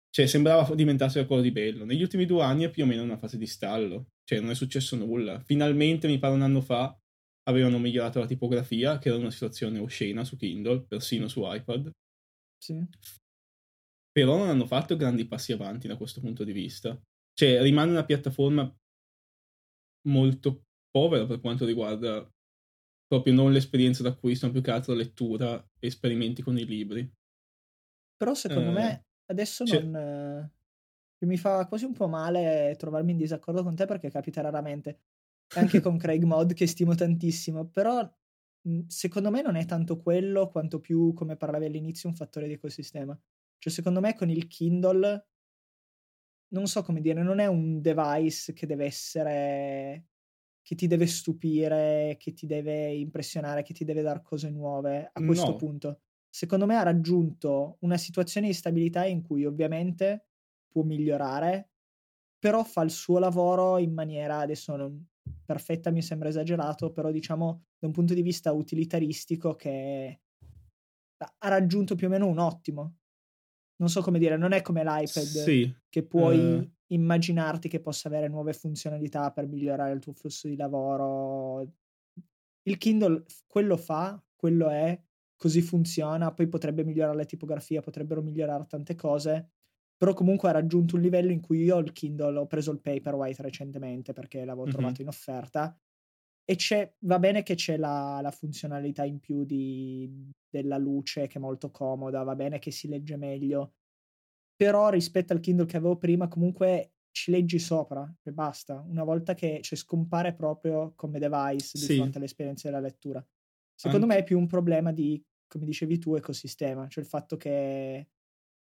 cioè 0.09 0.25
sembrava 0.27 0.73
diventasse 0.75 1.15
qualcosa 1.25 1.41
di 1.41 1.51
bello. 1.51 1.85
Negli 1.85 2.01
ultimi 2.01 2.25
due 2.25 2.43
anni 2.43 2.63
è 2.63 2.69
più 2.69 2.83
o 2.83 2.85
meno 2.87 3.03
una 3.03 3.17
fase 3.17 3.37
di 3.37 3.47
stallo, 3.47 4.07
cioè 4.23 4.39
non 4.39 4.51
è 4.51 4.55
successo 4.55 4.95
nulla. 4.95 5.39
Finalmente, 5.41 6.07
mi 6.07 6.19
pare 6.19 6.33
un 6.33 6.41
anno 6.41 6.61
fa, 6.61 6.95
avevano 7.47 7.79
migliorato 7.79 8.19
la 8.19 8.27
tipografia, 8.27 8.97
che 8.97 9.09
era 9.09 9.17
una 9.17 9.31
situazione 9.31 9.79
oscena 9.79 10.23
su 10.23 10.37
Kindle, 10.37 10.85
persino 10.85 11.27
su 11.27 11.41
iPad. 11.43 11.91
Sì. 12.57 12.85
Però 14.11 14.37
non 14.37 14.49
hanno 14.49 14.65
fatto 14.65 14.95
grandi 14.95 15.25
passi 15.25 15.51
avanti 15.53 15.87
da 15.87 15.97
questo 15.97 16.19
punto 16.19 16.43
di 16.43 16.51
vista. 16.51 16.99
Cioè, 17.33 17.61
rimane 17.61 17.91
una 17.91 18.05
piattaforma 18.05 18.73
molto 20.07 20.63
povera 20.89 21.25
per 21.25 21.39
quanto 21.39 21.65
riguarda 21.65 22.29
proprio 23.11 23.33
non 23.33 23.51
l'esperienza 23.51 24.03
d'acquisto, 24.03 24.45
ma 24.45 24.53
più 24.53 24.61
che 24.61 24.71
altro 24.71 24.93
lettura 24.93 25.61
e 25.79 25.87
esperimenti 25.87 26.41
con 26.41 26.57
i 26.57 26.65
libri. 26.65 27.13
Però 28.15 28.33
secondo 28.33 28.69
eh, 28.69 28.73
me 28.73 29.05
adesso 29.25 29.65
cioè... 29.65 29.81
non... 29.81 29.95
Eh, 31.19 31.25
mi 31.25 31.35
fa 31.37 31.67
quasi 31.67 31.83
un 31.83 31.91
po' 31.91 32.07
male 32.07 32.73
trovarmi 32.77 33.11
in 33.11 33.17
disaccordo 33.17 33.63
con 33.63 33.75
te 33.75 33.85
perché 33.85 34.09
capita 34.09 34.39
raramente. 34.39 35.01
Anche 35.55 35.81
con 35.81 35.97
Craig 35.99 36.23
Mod 36.23 36.53
che 36.53 36.65
stimo 36.67 36.95
tantissimo, 36.95 37.67
però 37.67 38.09
secondo 38.87 39.29
me 39.29 39.41
non 39.41 39.57
è 39.57 39.65
tanto 39.65 39.97
quello 39.97 40.47
quanto 40.47 40.79
più, 40.79 41.11
come 41.11 41.35
parlavi 41.35 41.65
all'inizio, 41.65 42.07
un 42.07 42.15
fattore 42.15 42.47
di 42.47 42.53
ecosistema. 42.53 43.19
Cioè 43.57 43.73
secondo 43.73 43.99
me 43.99 44.15
con 44.15 44.29
il 44.29 44.47
Kindle, 44.47 45.27
non 46.53 46.65
so 46.65 46.81
come 46.81 47.01
dire, 47.01 47.21
non 47.23 47.39
è 47.39 47.45
un 47.45 47.81
device 47.81 48.53
che 48.53 48.65
deve 48.65 48.85
essere 48.85 50.10
che 50.61 50.75
ti 50.75 50.87
deve 50.87 51.07
stupire, 51.07 52.15
che 52.19 52.33
ti 52.33 52.45
deve 52.45 52.93
impressionare, 52.93 53.63
che 53.63 53.73
ti 53.73 53.83
deve 53.83 54.01
dare 54.01 54.21
cose 54.21 54.49
nuove 54.49 55.09
a 55.11 55.25
questo 55.25 55.51
no. 55.51 55.55
punto. 55.55 55.99
Secondo 56.29 56.65
me 56.65 56.75
ha 56.75 56.83
raggiunto 56.83 57.77
una 57.81 57.97
situazione 57.97 58.47
di 58.47 58.53
stabilità 58.53 59.05
in 59.05 59.21
cui 59.21 59.45
ovviamente 59.45 60.27
può 60.67 60.83
migliorare, 60.83 61.71
però 62.39 62.63
fa 62.63 62.83
il 62.83 62.91
suo 62.91 63.19
lavoro 63.19 63.77
in 63.77 63.93
maniera, 63.93 64.39
adesso 64.39 64.75
non 64.75 65.07
perfetta 65.45 65.91
mi 65.91 66.01
sembra 66.01 66.29
esagerato, 66.29 66.91
però 66.91 67.11
diciamo 67.11 67.65
da 67.77 67.87
un 67.87 67.93
punto 67.93 68.13
di 68.13 68.21
vista 68.21 68.51
utilitaristico 68.51 69.55
che 69.55 70.21
ha 71.17 71.49
raggiunto 71.49 71.95
più 71.95 72.07
o 72.07 72.09
meno 72.09 72.27
un 72.27 72.39
ottimo. 72.39 72.97
Non 73.81 73.89
so 73.89 74.01
come 74.01 74.19
dire, 74.19 74.37
non 74.37 74.53
è 74.53 74.61
come 74.61 74.83
l'iPad 74.83 75.43
sì. 75.43 75.75
che 75.89 76.03
puoi 76.03 76.39
uh 76.39 76.71
immaginarti 76.93 77.67
che 77.67 77.79
possa 77.79 78.07
avere 78.07 78.27
nuove 78.27 78.53
funzionalità 78.53 79.31
per 79.31 79.47
migliorare 79.47 79.93
il 79.93 79.99
tuo 79.99 80.13
flusso 80.13 80.47
di 80.47 80.55
lavoro. 80.55 81.73
Il 82.63 82.77
Kindle 82.77 83.25
quello 83.47 83.77
fa, 83.77 84.21
quello 84.35 84.69
è, 84.69 84.99
così 85.35 85.61
funziona, 85.61 86.33
poi 86.33 86.47
potrebbe 86.47 86.83
migliorare 86.83 87.17
la 87.17 87.25
tipografia, 87.25 87.81
potrebbero 87.81 88.21
migliorare 88.21 88.65
tante 88.67 88.95
cose, 88.95 89.51
però 89.97 90.13
comunque 90.13 90.49
ha 90.49 90.53
raggiunto 90.53 90.95
un 90.95 91.01
livello 91.01 91.31
in 91.31 91.41
cui 91.41 91.63
io 91.63 91.77
il 91.79 91.91
Kindle 91.91 92.37
ho 92.37 92.47
preso 92.47 92.71
il 92.71 92.81
Paperwhite 92.81 93.41
recentemente 93.41 94.13
perché 94.13 94.39
l'avevo 94.39 94.63
mm-hmm. 94.63 94.71
trovato 94.71 95.01
in 95.01 95.07
offerta 95.07 95.75
e 96.43 96.55
c'è, 96.55 96.93
va 96.99 97.19
bene 97.19 97.43
che 97.43 97.55
c'è 97.55 97.77
la, 97.77 98.19
la 98.21 98.31
funzionalità 98.31 99.05
in 99.05 99.19
più 99.19 99.45
di, 99.45 100.29
della 100.49 100.77
luce 100.77 101.27
che 101.27 101.37
è 101.37 101.41
molto 101.41 101.71
comoda, 101.71 102.23
va 102.23 102.35
bene 102.35 102.59
che 102.59 102.71
si 102.71 102.87
legge 102.87 103.15
meglio, 103.15 103.75
però 104.61 104.89
rispetto 104.89 105.33
al 105.33 105.39
Kindle 105.39 105.65
che 105.65 105.77
avevo 105.77 105.97
prima 105.97 106.27
comunque 106.27 106.97
ci 107.09 107.31
leggi 107.31 107.57
sopra 107.57 108.07
e 108.21 108.31
basta, 108.31 108.79
una 108.87 109.03
volta 109.03 109.33
che 109.33 109.59
cioè, 109.63 109.75
scompare 109.75 110.35
proprio 110.35 110.93
come 110.95 111.17
device 111.17 111.79
di 111.79 111.85
sì. 111.85 111.95
fronte 111.95 112.19
all'esperienza 112.19 112.69
della 112.69 112.79
lettura. 112.79 113.27
Secondo 113.73 114.05
Anche... 114.05 114.17
me 114.17 114.21
è 114.21 114.23
più 114.23 114.37
un 114.37 114.45
problema 114.45 114.91
di, 114.91 115.19
come 115.47 115.65
dicevi 115.65 115.97
tu, 115.97 116.13
ecosistema, 116.13 116.87
cioè 116.89 117.03
il 117.03 117.09
fatto 117.09 117.37
che 117.37 118.09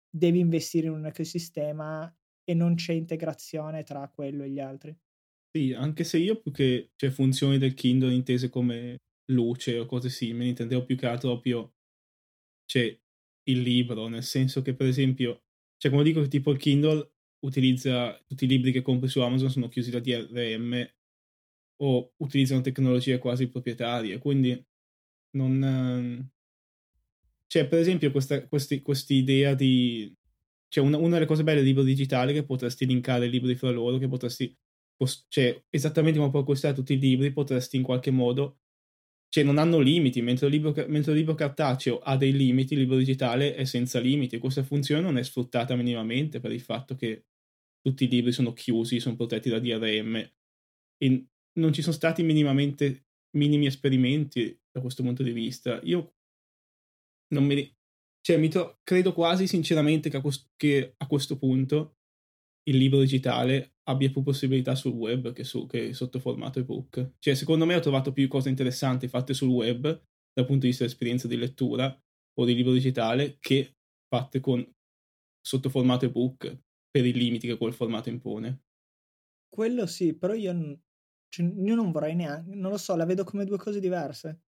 devi 0.08 0.38
investire 0.38 0.86
in 0.86 0.94
un 0.94 1.08
ecosistema 1.08 2.16
e 2.44 2.54
non 2.54 2.75
c'è 2.75 2.94
integrazione 2.94 3.82
tra 3.82 4.08
quello 4.13 4.44
e 4.44 4.51
gli 4.51 4.60
altri. 4.60 4.96
Sì, 5.50 5.74
anche 5.74 6.04
se 6.04 6.20
io 6.20 6.39
più 6.39 6.51
che 6.51 6.92
cioè, 6.96 7.10
funzioni 7.10 7.58
del 7.58 7.74
Kindle 7.74 8.13
intese 8.13 8.50
come 8.50 8.98
luce 9.32 9.80
o 9.80 9.88
cose 9.88 10.10
simili, 10.10 10.50
intendevo 10.50 10.86
più 10.86 10.96
che 10.96 11.08
altro 11.08 11.32
proprio 11.32 11.74
cioè, 12.66 12.96
il 13.50 13.62
libro, 13.62 14.08
nel 14.10 14.22
senso 14.22 14.62
che 14.62 14.75
per 14.75 14.86
esempio 14.86 15.42
cioè, 15.77 15.91
come 15.91 16.03
dico, 16.03 16.27
tipo 16.27 16.51
il 16.51 16.57
Kindle 16.57 17.12
utilizza 17.39 18.19
tutti 18.25 18.46
i 18.46 18.48
libri 18.48 18.72
che 18.72 18.81
compri 18.81 19.07
su 19.07 19.22
Amazon 19.22 19.50
sono 19.50 19.67
chiusi 19.67 19.91
da 19.91 20.00
DRM 20.00 20.89
o 21.77 22.13
utilizzano 22.17 22.62
tecnologie 22.62 23.19
quasi 23.19 23.48
proprietarie, 23.48 24.17
quindi 24.17 24.65
non... 25.36 26.29
Cioè, 27.46 27.67
per 27.67 27.79
esempio, 27.79 28.12
questa 28.12 29.13
idea 29.13 29.53
di... 29.53 30.13
Cioè, 30.69 30.84
una, 30.84 30.98
una, 30.98 31.13
delle 31.13 31.25
cose 31.25 31.43
belle 31.43 31.60
del 31.60 31.67
libro 31.67 31.84
digitale 31.84 32.31
è 32.31 32.34
che 32.34 32.43
potresti 32.43 32.86
linkare 32.86 33.27
i 33.27 33.29
libri 33.29 33.55
fra 33.55 33.69
loro, 33.69 33.98
che 33.98 34.07
potresti... 34.07 34.53
Cioè, 35.27 35.63
esattamente 35.69 36.17
come 36.17 36.31
puoi 36.31 36.41
acquistare 36.41 36.74
tutti 36.74 36.93
i 36.93 37.00
libri, 37.00 37.31
potresti 37.31 37.77
in 37.77 37.84
qualche 37.84 38.12
modo 38.12 38.62
cioè 39.29 39.43
non 39.43 39.57
hanno 39.57 39.79
limiti, 39.79 40.22
mentre 40.22 40.48
il, 40.48 40.53
libro, 40.53 40.74
mentre 40.88 41.12
il 41.12 41.17
libro 41.17 41.36
cartaceo 41.36 42.00
ha 42.00 42.15
dei 42.15 42.31
limiti, 42.31 42.74
il 42.74 42.81
libro 42.81 42.98
digitale 42.98 43.55
è 43.55 43.65
senza 43.65 44.00
limiti. 44.00 44.38
Questa 44.38 44.63
funzione 44.63 45.01
non 45.01 45.17
è 45.17 45.24
sfruttata 45.24 45.75
minimamente 45.75 46.39
per 46.39 46.51
il 46.51 46.62
fatto 46.62 46.96
che 46.96 47.25
tutti 47.81 48.05
i 48.05 48.10
libri 48.10 48.31
sono 48.31 48.53
chiusi, 48.53 49.00
sono 49.00 49.15
protetti 49.15 49.50
da 49.50 49.60
DRM 49.60 50.15
e 50.98 51.25
non 51.60 51.74
ci 51.74 51.81
sono 51.81 51.96
stati 51.96 52.24
minimamente 52.24 53.07
minimi 53.38 53.65
esperimenti 53.65 54.57
da 54.72 54.81
questo 54.81 55.03
punto 55.03 55.24
di 55.24 55.31
vista. 55.31 55.79
Io 55.84 56.15
non 57.34 57.46
mi... 57.46 57.75
Cioè, 58.22 58.38
mi 58.38 58.50
to- 58.50 58.79
credo 58.84 59.13
quasi 59.13 59.48
sinceramente 59.48 60.10
che 60.10 60.17
a, 60.17 60.22
questo, 60.22 60.50
che 60.57 60.96
a 60.98 61.07
questo 61.07 61.38
punto 61.38 62.00
il 62.63 62.75
libro 62.75 63.00
digitale 63.00 63.76
abbia 63.89 64.10
più 64.10 64.22
possibilità 64.22 64.75
sul 64.75 64.94
web 64.94 65.32
che, 65.32 65.44
su, 65.44 65.65
che 65.65 65.94
sotto 65.94 66.20
formato 66.20 66.60
ebook. 66.60 67.13
Cioè, 67.20 67.34
secondo 67.34 67.65
me 67.65 67.75
ho 67.75 67.79
trovato 67.79 68.12
più 68.12 68.27
cose 68.27 68.50
interessanti 68.50 69.08
fatte 69.08 69.34
sul 69.34 69.50
web 69.50 69.82
dal 69.84 70.46
punto 70.46 70.62
di 70.62 70.67
vista 70.67 70.84
dell'esperienza 70.84 71.27
di 71.27 71.38
lettura 71.38 71.98
o 72.39 72.46
di 72.46 72.53
libro 72.53 72.74
digitale 72.74 73.38
che 73.39 73.75
fatte 74.08 74.39
con 74.39 74.65
sotto 75.41 75.70
formato 75.70 76.06
ebook 76.06 76.63
per 76.89 77.06
i 77.06 77.13
limiti 77.13 77.48
che 77.48 77.58
quel 77.58 77.74
formato 77.74 78.10
impone. 78.10 78.63
Quello 79.50 79.86
sì, 79.86 80.13
però 80.15 80.34
io, 80.34 80.82
cioè, 81.29 81.46
io 81.46 81.75
non 81.75 81.91
vorrei 81.91 82.15
neanche, 82.15 82.56
non 82.56 82.72
lo 82.72 82.77
so, 82.77 82.96
la 82.96 83.06
vedo 83.06 83.24
come 83.24 83.46
due 83.46 83.58
cose 83.58 83.79
diverse. 83.79 84.41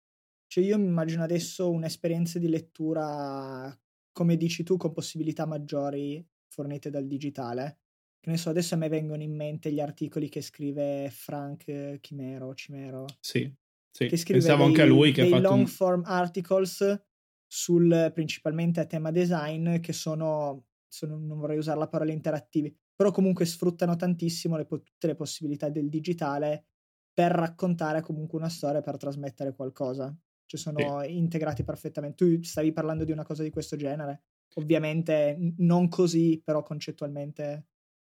Cioè 0.48 0.64
io 0.64 0.78
mi 0.78 0.86
immagino 0.86 1.22
adesso 1.22 1.70
un'esperienza 1.70 2.38
di 2.38 2.48
lettura, 2.48 3.78
come 4.10 4.36
dici 4.36 4.64
tu, 4.64 4.76
con 4.76 4.92
possibilità 4.92 5.46
maggiori 5.46 6.26
fornite 6.48 6.90
dal 6.90 7.06
digitale 7.06 7.82
che 8.20 8.30
ne 8.30 8.36
so, 8.36 8.50
adesso 8.50 8.74
a 8.74 8.78
me 8.78 8.88
vengono 8.88 9.22
in 9.22 9.34
mente 9.34 9.72
gli 9.72 9.80
articoli 9.80 10.28
che 10.28 10.40
scrive 10.40 11.08
Frank 11.10 12.00
Chimero, 12.00 12.54
Cimero. 12.54 13.06
Sì, 13.20 13.52
sì. 13.90 14.06
Che 14.06 14.16
scrive 14.16 14.40
Pensavo 14.40 14.62
dei, 14.62 14.66
anche 14.66 14.82
a 14.82 14.86
lui 14.86 15.12
che 15.12 15.22
ha 15.22 15.26
fatto 15.26 15.42
long 15.42 15.66
form 15.66 16.02
articles 16.04 17.02
sul, 17.46 18.10
principalmente 18.12 18.80
a 18.80 18.86
tema 18.86 19.10
design 19.10 19.80
che 19.80 19.92
sono, 19.92 20.66
sono, 20.86 21.16
non 21.18 21.38
vorrei 21.38 21.58
usare 21.58 21.78
la 21.78 21.88
parola 21.88 22.12
interattivi, 22.12 22.74
però 22.94 23.10
comunque 23.10 23.44
sfruttano 23.46 23.96
tantissimo 23.96 24.56
le, 24.56 24.66
tutte 24.66 25.06
le 25.06 25.14
possibilità 25.14 25.68
del 25.68 25.88
digitale 25.88 26.66
per 27.12 27.32
raccontare 27.32 28.00
comunque 28.00 28.38
una 28.38 28.48
storia, 28.48 28.80
per 28.80 28.96
trasmettere 28.96 29.54
qualcosa. 29.54 30.16
Cioè 30.46 30.60
sono 30.60 31.02
sì. 31.02 31.16
integrati 31.16 31.62
perfettamente. 31.64 32.24
Tu 32.24 32.42
stavi 32.42 32.72
parlando 32.72 33.04
di 33.04 33.12
una 33.12 33.24
cosa 33.24 33.42
di 33.42 33.50
questo 33.50 33.76
genere? 33.76 34.22
Ovviamente 34.54 35.36
non 35.58 35.88
così, 35.88 36.40
però 36.42 36.62
concettualmente 36.62 37.66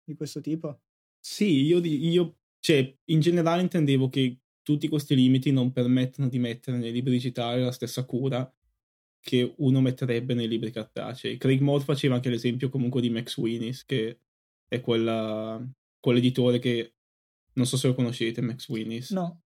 di 0.05 0.15
questo 0.15 0.41
tipo? 0.41 0.81
Sì, 1.19 1.63
io, 1.63 1.79
io 1.79 2.37
cioè, 2.59 2.97
in 3.07 3.21
generale 3.21 3.63
intendevo 3.63 4.09
che 4.09 4.39
tutti 4.63 4.89
questi 4.89 5.15
limiti 5.15 5.51
non 5.51 5.73
permettono 5.73 6.29
di 6.29 6.39
mettere 6.39 6.79
nei 6.79 6.93
libri 6.93 7.13
digitali 7.13 7.63
la 7.63 7.73
stessa 7.73 8.05
cura 8.05 8.51
che 9.21 9.55
uno 9.59 9.81
metterebbe 9.81 10.35
nei 10.35 10.49
libri 10.49 10.71
cartacei. 10.71 11.39
Craig 11.39 11.61
Moore 11.61 11.85
faceva 11.85 12.17
anche 12.17 12.31
l'esempio 12.31 12.69
comunque 12.69 13.01
di 13.01 13.11
Max 13.11 13.37
Winnis, 13.37 13.85
che 13.85 14.19
è 14.69 14.81
quella, 14.81 15.65
quell'editore 16.01 16.59
che 16.59 16.95
non 17.55 17.67
so 17.67 17.77
se 17.77 17.89
lo 17.89 17.95
conoscete, 17.95 18.41
Max 18.41 18.69
Winnis. 18.69 19.11
No. 19.11 19.43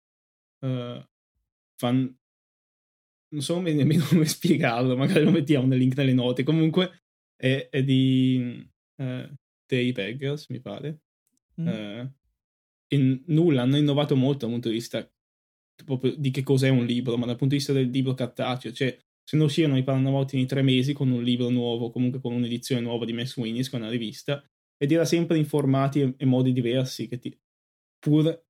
Uh, 0.61 1.03
fan... 1.77 2.19
Non 3.29 3.43
so 3.43 3.61
nemmeno 3.61 4.05
come 4.09 4.27
spiegarlo, 4.27 4.97
magari 4.97 5.25
lo 5.25 5.31
mettiamo 5.31 5.67
nel 5.67 5.79
link 5.79 5.97
nelle 5.97 6.13
note. 6.13 6.43
Comunque 6.43 7.05
è, 7.35 7.69
è 7.71 7.83
di 7.83 8.67
uh, 8.97 9.35
dei 9.76 9.93
Beggars, 9.93 10.49
mi 10.49 10.61
pare. 10.61 11.00
Mm. 11.61 11.69
Eh, 11.69 12.12
e 12.88 13.23
nulla, 13.26 13.62
hanno 13.62 13.76
innovato 13.76 14.17
molto 14.17 14.41
dal 14.41 14.50
punto 14.50 14.69
di 14.69 14.75
vista 14.75 15.11
proprio 15.85 16.14
di 16.17 16.31
che 16.31 16.43
cos'è 16.43 16.69
un 16.69 16.85
libro, 16.85 17.17
ma 17.17 17.26
dal 17.26 17.37
punto 17.37 17.55
di 17.55 17.61
vista 17.61 17.73
del 17.73 17.88
libro 17.88 18.14
cartaceo, 18.14 18.73
cioè 18.73 18.97
se 19.25 19.37
ne 19.37 19.45
uscivano 19.45 19.79
i 19.79 19.83
Paranavoti 19.83 20.38
in 20.38 20.47
tre 20.47 20.62
mesi 20.62 20.93
con 20.93 21.11
un 21.11 21.23
libro 21.23 21.49
nuovo, 21.49 21.91
comunque 21.91 22.21
con 22.21 22.33
un'edizione 22.33 22.81
nuova 22.81 23.05
di 23.05 23.12
Max 23.12 23.37
Winnis, 23.37 23.71
con 23.71 23.81
una 23.81 23.91
rivista, 23.91 24.45
ed 24.76 24.93
era 24.93 25.05
sempre 25.05 25.38
in 25.38 25.47
formati 25.47 26.00
e, 26.00 26.14
e 26.17 26.25
modi 26.25 26.52
diversi, 26.52 27.09
che 27.09 27.19
ti, 27.19 27.37
pur 27.99 28.45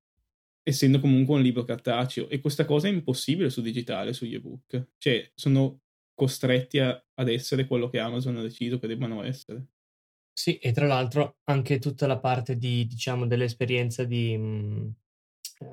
essendo 0.62 0.98
comunque 0.98 1.34
un 1.34 1.42
libro 1.42 1.64
cartaceo. 1.64 2.28
E 2.28 2.40
questa 2.40 2.64
cosa 2.64 2.88
è 2.88 2.90
impossibile 2.90 3.50
su 3.50 3.60
digitale, 3.60 4.12
sugli 4.12 4.34
ebook. 4.34 4.92
Cioè, 4.98 5.30
sono 5.34 5.82
costretti 6.14 6.78
a, 6.78 7.04
ad 7.14 7.28
essere 7.28 7.66
quello 7.66 7.88
che 7.88 7.98
Amazon 7.98 8.36
ha 8.36 8.42
deciso 8.42 8.78
che 8.78 8.86
debbano 8.86 9.22
essere. 9.22 9.66
Sì, 10.36 10.56
e 10.58 10.72
tra 10.72 10.86
l'altro 10.86 11.36
anche 11.44 11.78
tutta 11.78 12.06
la 12.06 12.18
parte 12.18 12.56
di, 12.56 12.86
diciamo, 12.86 13.26
dell'esperienza 13.26 14.04
di, 14.04 14.36
mh, 14.36 14.94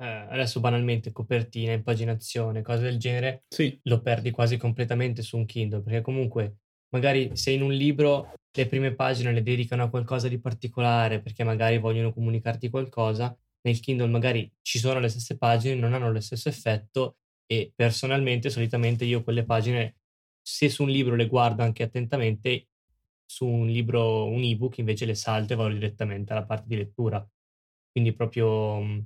eh, 0.00 0.04
adesso 0.06 0.60
banalmente, 0.60 1.12
copertina, 1.12 1.72
impaginazione, 1.72 2.62
cose 2.62 2.82
del 2.82 2.98
genere, 2.98 3.44
sì. 3.48 3.80
lo 3.84 4.00
perdi 4.02 4.30
quasi 4.30 4.56
completamente 4.58 5.22
su 5.22 5.36
un 5.38 5.46
Kindle, 5.46 5.82
perché 5.82 6.02
comunque 6.02 6.58
magari 6.90 7.36
se 7.36 7.50
in 7.52 7.62
un 7.62 7.72
libro 7.72 8.32
le 8.52 8.66
prime 8.66 8.94
pagine 8.94 9.32
le 9.32 9.42
dedicano 9.42 9.84
a 9.84 9.90
qualcosa 9.90 10.28
di 10.28 10.40
particolare, 10.40 11.22
perché 11.22 11.42
magari 11.44 11.78
vogliono 11.78 12.12
comunicarti 12.12 12.68
qualcosa, 12.68 13.36
nel 13.62 13.80
Kindle 13.80 14.08
magari 14.08 14.50
ci 14.62 14.78
sono 14.78 15.00
le 15.00 15.08
stesse 15.08 15.36
pagine, 15.38 15.74
non 15.74 15.94
hanno 15.94 16.10
lo 16.12 16.20
stesso 16.20 16.48
effetto 16.48 17.16
e 17.46 17.72
personalmente 17.74 18.50
solitamente 18.50 19.04
io 19.04 19.22
quelle 19.22 19.44
pagine, 19.44 19.96
se 20.42 20.68
su 20.68 20.82
un 20.84 20.90
libro 20.90 21.14
le 21.14 21.26
guardo 21.26 21.62
anche 21.62 21.82
attentamente, 21.82 22.68
su 23.30 23.46
un 23.46 23.68
libro, 23.68 24.26
un 24.26 24.42
ebook 24.42 24.78
invece 24.78 25.04
le 25.04 25.14
salto 25.14 25.52
e 25.52 25.56
vado 25.56 25.72
direttamente 25.72 26.32
alla 26.32 26.44
parte 26.44 26.64
di 26.66 26.74
lettura. 26.74 27.24
Quindi 27.88 28.12
proprio 28.12 28.82
mm, 28.82 28.98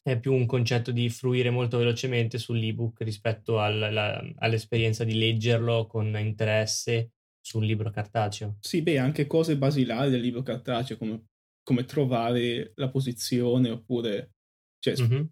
è 0.00 0.20
più 0.20 0.32
un 0.32 0.46
concetto 0.46 0.92
di 0.92 1.10
fruire 1.10 1.50
molto 1.50 1.76
velocemente 1.76 2.38
sull'ebook 2.38 3.00
rispetto 3.00 3.58
al, 3.58 3.78
la, 3.92 4.24
all'esperienza 4.36 5.02
di 5.02 5.18
leggerlo 5.18 5.88
con 5.88 6.16
interesse 6.18 7.14
sul 7.40 7.66
libro 7.66 7.90
cartaceo. 7.90 8.58
Sì, 8.60 8.80
beh, 8.80 8.98
anche 8.98 9.26
cose 9.26 9.58
basilari 9.58 10.10
del 10.10 10.20
libro 10.20 10.42
cartaceo, 10.42 10.96
come, 10.96 11.24
come 11.64 11.84
trovare 11.84 12.74
la 12.76 12.90
posizione 12.90 13.70
oppure 13.70 14.34
cioè, 14.78 14.94
mm-hmm. 15.00 15.24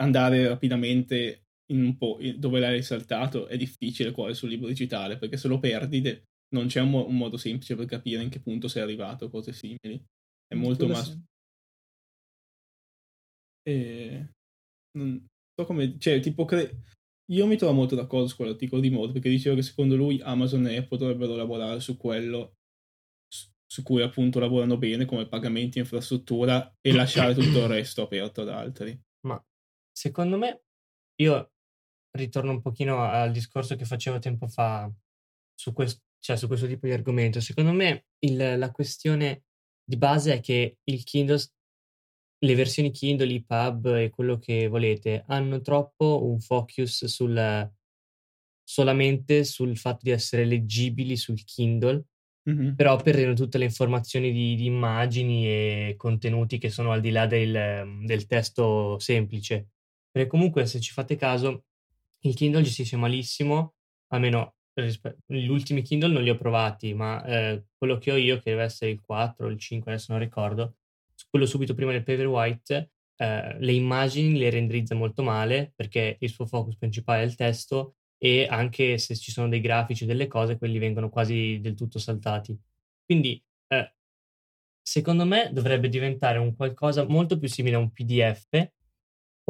andare 0.00 0.48
rapidamente 0.48 1.44
in 1.70 1.84
un 1.84 1.96
po' 1.96 2.18
dove 2.34 2.58
l'hai 2.58 2.74
risaltato 2.74 3.46
è 3.46 3.56
difficile 3.56 4.10
qua 4.10 4.34
sul 4.34 4.48
libro 4.48 4.66
digitale 4.66 5.18
perché 5.18 5.36
se 5.36 5.46
lo 5.46 5.60
perdi 5.60 6.00
de- 6.00 6.29
non 6.52 6.66
c'è 6.66 6.80
un, 6.80 6.90
mo- 6.90 7.06
un, 7.06 7.16
modo 7.16 7.36
semplice 7.36 7.76
per 7.76 7.86
capire 7.86 8.22
in 8.22 8.28
che 8.28 8.40
punto 8.40 8.68
sei 8.68 8.82
arrivato, 8.82 9.30
cose 9.30 9.52
simili. 9.52 10.02
È 10.46 10.54
molto 10.54 10.86
más. 10.86 11.18
E... 13.62 14.30
Non 14.96 15.26
so 15.54 15.66
come... 15.66 15.98
Cioè, 15.98 16.20
tipo, 16.20 16.44
cre... 16.44 16.82
io 17.30 17.46
mi 17.46 17.56
trovo 17.56 17.74
molto 17.74 17.94
d'accordo 17.94 18.26
su 18.26 18.36
quell'articolo 18.36 18.80
di 18.80 18.90
Mod 18.90 19.12
perché 19.12 19.28
diceva 19.28 19.54
che 19.54 19.62
secondo 19.62 19.96
lui 19.96 20.20
Amazon 20.20 20.66
e 20.66 20.76
Apple 20.76 20.98
dovrebbero 20.98 21.36
lavorare 21.36 21.80
su 21.80 21.96
quello 21.96 22.54
su 23.72 23.84
cui 23.84 24.02
appunto 24.02 24.40
lavorano 24.40 24.76
bene 24.78 25.04
come 25.04 25.28
pagamenti 25.28 25.78
e 25.78 25.82
infrastruttura 25.82 26.76
e 26.80 26.90
lasciare 26.92 27.34
tutto 27.34 27.58
il 27.58 27.68
resto 27.68 28.02
aperto 28.02 28.42
ad 28.42 28.48
altri. 28.48 29.00
Ma 29.26 29.40
secondo 29.92 30.36
me, 30.36 30.62
io 31.20 31.52
ritorno 32.16 32.50
un 32.50 32.60
pochino 32.60 33.04
al 33.04 33.30
discorso 33.30 33.76
che 33.76 33.84
facevo 33.84 34.18
tempo 34.18 34.48
fa 34.48 34.92
su 35.54 35.72
questo, 35.72 36.00
cioè 36.20 36.36
su 36.36 36.46
questo 36.46 36.66
tipo 36.66 36.86
di 36.86 36.92
argomento. 36.92 37.40
Secondo 37.40 37.72
me 37.72 38.06
il, 38.20 38.58
la 38.58 38.70
questione 38.70 39.44
di 39.82 39.96
base 39.96 40.34
è 40.34 40.40
che 40.40 40.78
il 40.84 41.02
Kindle, 41.02 41.42
le 42.38 42.54
versioni 42.54 42.92
Kindle, 42.92 43.32
i 43.32 43.44
pub 43.44 43.86
e 43.86 44.10
quello 44.10 44.38
che 44.38 44.68
volete 44.68 45.24
hanno 45.26 45.60
troppo 45.60 46.26
un 46.26 46.38
focus 46.40 47.06
sul, 47.06 47.70
solamente 48.62 49.44
sul 49.44 49.76
fatto 49.76 50.00
di 50.02 50.10
essere 50.10 50.44
leggibili 50.44 51.16
sul 51.16 51.42
Kindle, 51.42 52.04
mm-hmm. 52.48 52.74
però 52.74 52.96
perdono 52.96 53.34
tutte 53.34 53.58
le 53.58 53.64
informazioni 53.64 54.30
di, 54.30 54.54
di, 54.54 54.66
immagini 54.66 55.46
e 55.46 55.94
contenuti 55.96 56.58
che 56.58 56.70
sono 56.70 56.92
al 56.92 57.00
di 57.00 57.10
là 57.10 57.26
del, 57.26 58.04
del 58.04 58.26
testo 58.26 58.98
semplice. 58.98 59.70
Perché 60.10 60.28
comunque 60.28 60.66
se 60.66 60.80
ci 60.80 60.92
fate 60.92 61.16
caso, 61.16 61.64
il 62.20 62.34
Kindle 62.34 62.62
gestisce 62.62 62.96
malissimo, 62.96 63.74
almeno 64.08 64.56
gli 64.74 65.48
ultimi 65.48 65.82
Kindle 65.82 66.12
non 66.12 66.22
li 66.22 66.30
ho 66.30 66.36
provati, 66.36 66.94
ma 66.94 67.24
eh, 67.24 67.64
quello 67.76 67.98
che 67.98 68.12
ho 68.12 68.16
io, 68.16 68.36
che 68.36 68.50
deve 68.50 68.62
essere 68.62 68.90
il 68.90 69.00
4 69.00 69.46
o 69.46 69.50
il 69.50 69.58
5, 69.58 69.92
adesso 69.92 70.12
non 70.12 70.20
ricordo, 70.20 70.76
quello 71.28 71.46
subito 71.46 71.74
prima 71.74 71.92
del 71.92 72.02
Paperwhite, 72.02 72.90
eh, 73.16 73.56
le 73.58 73.72
immagini 73.72 74.38
le 74.38 74.50
renderizza 74.50 74.94
molto 74.94 75.22
male 75.22 75.72
perché 75.76 76.16
il 76.20 76.30
suo 76.30 76.46
focus 76.46 76.76
principale 76.76 77.22
è 77.22 77.26
il 77.26 77.34
testo 77.34 77.96
e 78.16 78.46
anche 78.48 78.98
se 78.98 79.14
ci 79.16 79.30
sono 79.30 79.48
dei 79.48 79.60
grafici 79.60 80.06
delle 80.06 80.26
cose, 80.26 80.58
quelli 80.58 80.78
vengono 80.78 81.10
quasi 81.10 81.58
del 81.60 81.74
tutto 81.74 81.98
saltati. 81.98 82.58
Quindi, 83.04 83.42
eh, 83.68 83.94
secondo 84.82 85.24
me, 85.24 85.50
dovrebbe 85.52 85.88
diventare 85.88 86.38
un 86.38 86.54
qualcosa 86.54 87.06
molto 87.06 87.38
più 87.38 87.48
simile 87.48 87.76
a 87.76 87.78
un 87.78 87.90
PDF 87.92 88.70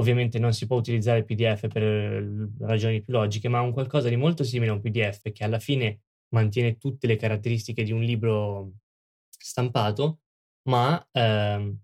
Ovviamente 0.01 0.39
non 0.39 0.55
si 0.55 0.67
può 0.67 0.77
utilizzare 0.77 1.19
il 1.19 1.25
PDF 1.27 1.69
per 1.69 1.83
eh, 1.83 2.49
ragioni 2.61 3.03
più 3.03 3.13
logiche, 3.13 3.49
ma 3.49 3.61
un 3.61 3.73
qualcosa 3.73 4.09
di 4.09 4.17
molto 4.17 4.45
simile 4.45 4.71
a 4.71 4.75
un 4.75 4.81
PDF 4.81 5.31
che 5.31 5.45
alla 5.45 5.59
fine 5.59 6.01
mantiene 6.31 6.79
tutte 6.79 7.07
le 7.07 7.17
caratteristiche 7.17 7.83
di 7.83 7.93
un 7.93 8.03
libro 8.03 8.73
stampato, 9.29 10.21
ma 10.69 11.07
ehm, 11.13 11.79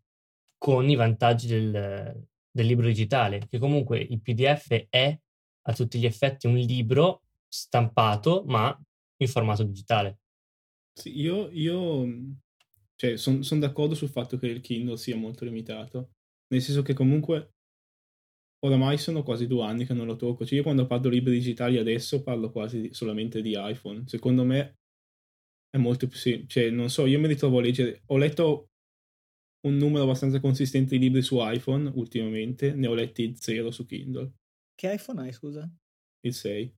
con 0.56 0.88
i 0.88 0.94
vantaggi 0.94 1.46
del, 1.46 2.26
del 2.50 2.66
libro 2.66 2.86
digitale, 2.86 3.46
che 3.48 3.58
comunque 3.58 3.98
il 3.98 4.22
PDF 4.22 4.86
è 4.88 5.18
a 5.68 5.72
tutti 5.74 5.98
gli 5.98 6.06
effetti 6.06 6.46
un 6.46 6.56
libro 6.56 7.22
stampato, 7.48 8.44
ma 8.46 8.74
in 9.18 9.28
formato 9.28 9.62
digitale. 9.62 10.20
Sì, 10.92 11.18
io, 11.20 11.50
io 11.50 12.06
cioè, 12.94 13.18
sono 13.18 13.42
son 13.42 13.60
d'accordo 13.60 13.94
sul 13.94 14.08
fatto 14.08 14.38
che 14.38 14.46
il 14.46 14.60
Kindle 14.60 14.96
sia 14.96 15.16
molto 15.16 15.44
limitato, 15.44 16.12
nel 16.48 16.62
senso 16.62 16.80
che 16.80 16.94
comunque 16.94 17.55
oramai 18.64 18.98
sono 18.98 19.22
quasi 19.22 19.46
due 19.46 19.64
anni 19.64 19.84
che 19.84 19.94
non 19.94 20.06
lo 20.06 20.16
tocco. 20.16 20.44
Cioè, 20.44 20.58
io 20.58 20.62
quando 20.62 20.86
parlo 20.86 21.08
libri 21.08 21.32
digitali 21.32 21.78
adesso 21.78 22.22
parlo 22.22 22.50
quasi 22.50 22.92
solamente 22.92 23.42
di 23.42 23.54
iPhone. 23.56 24.04
Secondo 24.06 24.44
me 24.44 24.78
è 25.68 25.78
molto 25.78 26.06
più 26.06 26.18
semplice. 26.18 26.60
Cioè, 26.60 26.70
non 26.70 26.90
so, 26.90 27.06
io 27.06 27.18
mi 27.18 27.28
ritrovo 27.28 27.58
a 27.58 27.62
leggere. 27.62 28.02
Ho 28.06 28.16
letto 28.16 28.70
un 29.66 29.76
numero 29.76 30.04
abbastanza 30.04 30.40
consistente 30.40 30.96
di 30.96 31.04
libri 31.04 31.22
su 31.22 31.38
iPhone 31.40 31.90
ultimamente, 31.94 32.72
ne 32.72 32.86
ho 32.86 32.94
letti 32.94 33.34
zero 33.36 33.70
su 33.70 33.84
Kindle. 33.84 34.32
Che 34.74 34.92
iPhone 34.92 35.22
hai, 35.22 35.32
scusa? 35.32 35.68
Il 36.20 36.34
6. 36.34 36.74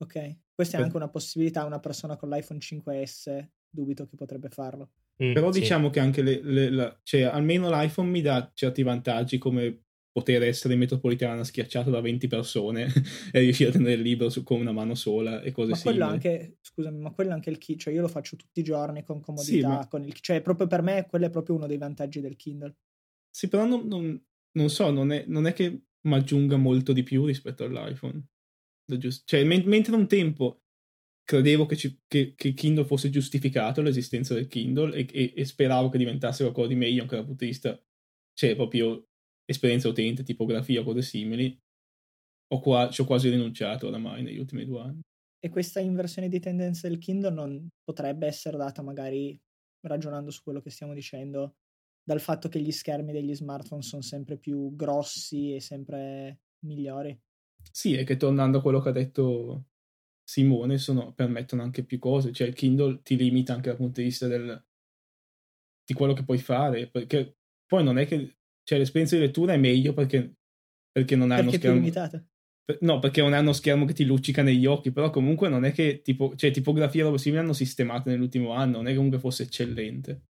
Ok, 0.00 0.38
questa 0.54 0.78
è 0.78 0.82
anche 0.82 0.96
una 0.96 1.08
possibilità, 1.08 1.64
una 1.64 1.80
persona 1.80 2.16
con 2.16 2.28
l'iPhone 2.28 2.60
5S 2.60 3.48
dubito 3.70 4.06
che 4.06 4.16
potrebbe 4.16 4.48
farlo. 4.48 4.92
Mm, 5.22 5.32
Però 5.32 5.50
sì. 5.50 5.60
diciamo 5.60 5.90
che 5.90 6.00
anche 6.00 6.22
le, 6.22 6.40
le, 6.42 6.70
la, 6.70 7.00
cioè, 7.02 7.22
almeno 7.22 7.70
l'iPhone 7.70 8.08
mi 8.08 8.20
dà 8.20 8.50
certi 8.54 8.82
vantaggi 8.82 9.38
come 9.38 9.86
poter 10.10 10.42
essere 10.42 10.74
in 10.74 10.80
metropolitana 10.80 11.44
schiacciato 11.44 11.90
da 11.90 12.00
20 12.00 12.26
persone 12.26 12.86
e 13.32 13.40
riuscire 13.40 13.70
a 13.70 13.72
tenere 13.72 13.94
il 13.94 14.00
libro 14.00 14.30
su, 14.30 14.42
con 14.42 14.60
una 14.60 14.72
mano 14.72 14.94
sola 14.94 15.42
e 15.42 15.52
cose 15.52 15.70
ma 15.70 15.76
simili. 15.76 16.00
Anche, 16.02 16.58
scusami, 16.60 16.98
ma 16.98 17.12
quello 17.12 17.30
è 17.30 17.34
anche 17.34 17.50
il 17.50 17.58
key, 17.58 17.76
cioè 17.76 17.92
io 17.94 18.00
lo 18.00 18.08
faccio 18.08 18.36
tutti 18.36 18.60
i 18.60 18.64
giorni 18.64 19.04
con 19.04 19.20
comodità, 19.20 19.50
sì, 19.50 19.62
ma... 19.62 19.88
con 19.88 20.04
il, 20.04 20.14
cioè 20.14 20.40
proprio 20.40 20.66
per 20.66 20.82
me 20.82 21.06
quello 21.08 21.26
è 21.26 21.30
proprio 21.30 21.56
uno 21.56 21.66
dei 21.66 21.78
vantaggi 21.78 22.20
del 22.20 22.36
Kindle. 22.36 22.76
Sì, 23.30 23.48
però 23.48 23.66
non, 23.66 23.86
non, 23.86 24.20
non 24.52 24.70
so, 24.70 24.90
non 24.90 25.12
è, 25.12 25.24
non 25.26 25.46
è 25.46 25.52
che 25.52 25.82
mi 26.00 26.14
aggiunga 26.14 26.56
molto 26.56 26.92
di 26.92 27.02
più 27.02 27.24
rispetto 27.24 27.64
all'iPhone. 27.64 28.26
Cioè, 29.24 29.44
men- 29.44 29.66
mentre 29.66 29.94
un 29.94 30.06
tempo 30.06 30.62
credevo 31.22 31.66
che, 31.66 31.76
ci, 31.76 32.00
che, 32.08 32.32
che, 32.34 32.54
Kindle 32.54 32.86
fosse 32.86 33.10
giustificato 33.10 33.82
l'esistenza 33.82 34.32
del 34.32 34.46
Kindle 34.46 34.96
e, 34.96 35.06
e, 35.12 35.34
e, 35.36 35.44
speravo 35.44 35.90
che 35.90 35.98
diventasse 35.98 36.42
qualcosa 36.42 36.68
di 36.68 36.74
meglio 36.74 37.02
anche 37.02 37.16
dal 37.16 37.26
punto 37.26 37.44
di 37.44 37.50
vista, 37.50 37.78
cioè 38.32 38.54
proprio 38.54 39.07
esperienza 39.48 39.88
utente, 39.88 40.22
tipografia, 40.22 40.82
cose 40.82 41.00
simili, 41.00 41.58
ho 42.48 42.60
qua, 42.60 42.90
ci 42.90 43.00
ho 43.00 43.04
quasi 43.04 43.30
rinunciato 43.30 43.88
oramai 43.88 44.22
negli 44.22 44.38
ultimi 44.38 44.66
due 44.66 44.80
anni. 44.80 45.00
E 45.40 45.48
questa 45.48 45.80
inversione 45.80 46.28
di 46.28 46.38
tendenza 46.38 46.86
del 46.86 46.98
Kindle 46.98 47.30
non 47.30 47.68
potrebbe 47.82 48.26
essere 48.26 48.58
data 48.58 48.82
magari, 48.82 49.40
ragionando 49.86 50.30
su 50.30 50.42
quello 50.42 50.60
che 50.60 50.70
stiamo 50.70 50.92
dicendo, 50.92 51.56
dal 52.02 52.20
fatto 52.20 52.48
che 52.48 52.60
gli 52.60 52.72
schermi 52.72 53.12
degli 53.12 53.34
smartphone 53.34 53.82
sono 53.82 54.02
sempre 54.02 54.36
più 54.36 54.74
grossi 54.74 55.54
e 55.54 55.60
sempre 55.60 56.40
migliori? 56.64 57.18
Sì, 57.70 57.94
è 57.94 58.04
che 58.04 58.16
tornando 58.16 58.58
a 58.58 58.62
quello 58.62 58.80
che 58.80 58.88
ha 58.90 58.92
detto 58.92 59.68
Simone, 60.24 60.76
sono, 60.76 61.14
permettono 61.14 61.62
anche 61.62 61.84
più 61.84 61.98
cose, 61.98 62.32
cioè 62.32 62.48
il 62.48 62.54
Kindle 62.54 63.00
ti 63.02 63.16
limita 63.16 63.54
anche 63.54 63.68
dal 63.68 63.78
punto 63.78 64.00
di 64.00 64.06
vista 64.06 64.26
del, 64.26 64.62
di 65.84 65.94
quello 65.94 66.12
che 66.12 66.24
puoi 66.24 66.38
fare, 66.38 66.90
perché 66.90 67.38
poi 67.66 67.84
non 67.84 67.98
è 67.98 68.06
che 68.06 68.37
cioè 68.68 68.76
l'esperienza 68.76 69.16
di 69.16 69.22
lettura 69.22 69.54
è 69.54 69.56
meglio 69.56 69.94
perché, 69.94 70.34
perché 70.92 71.16
non 71.16 71.30
hai 71.30 71.40
uno 71.40 71.50
schermo. 71.52 71.78
È 71.78 71.80
più 71.80 71.80
limitata. 71.80 72.22
No, 72.80 72.98
perché 72.98 73.22
non 73.22 73.32
hai 73.32 73.40
uno 73.40 73.54
schermo 73.54 73.86
che 73.86 73.94
ti 73.94 74.04
luccica 74.04 74.42
negli 74.42 74.66
occhi, 74.66 74.92
però 74.92 75.08
comunque 75.08 75.48
non 75.48 75.64
è 75.64 75.72
che 75.72 76.02
tipo, 76.02 76.36
cioè, 76.36 76.50
tipografia 76.50 77.00
e 77.00 77.04
roba 77.04 77.16
simile 77.16 77.40
hanno 77.40 77.54
sistemato 77.54 78.10
nell'ultimo 78.10 78.52
anno, 78.52 78.76
non 78.76 78.84
è 78.84 78.90
che 78.90 78.96
comunque 78.96 79.20
fosse 79.20 79.44
eccellente. 79.44 80.26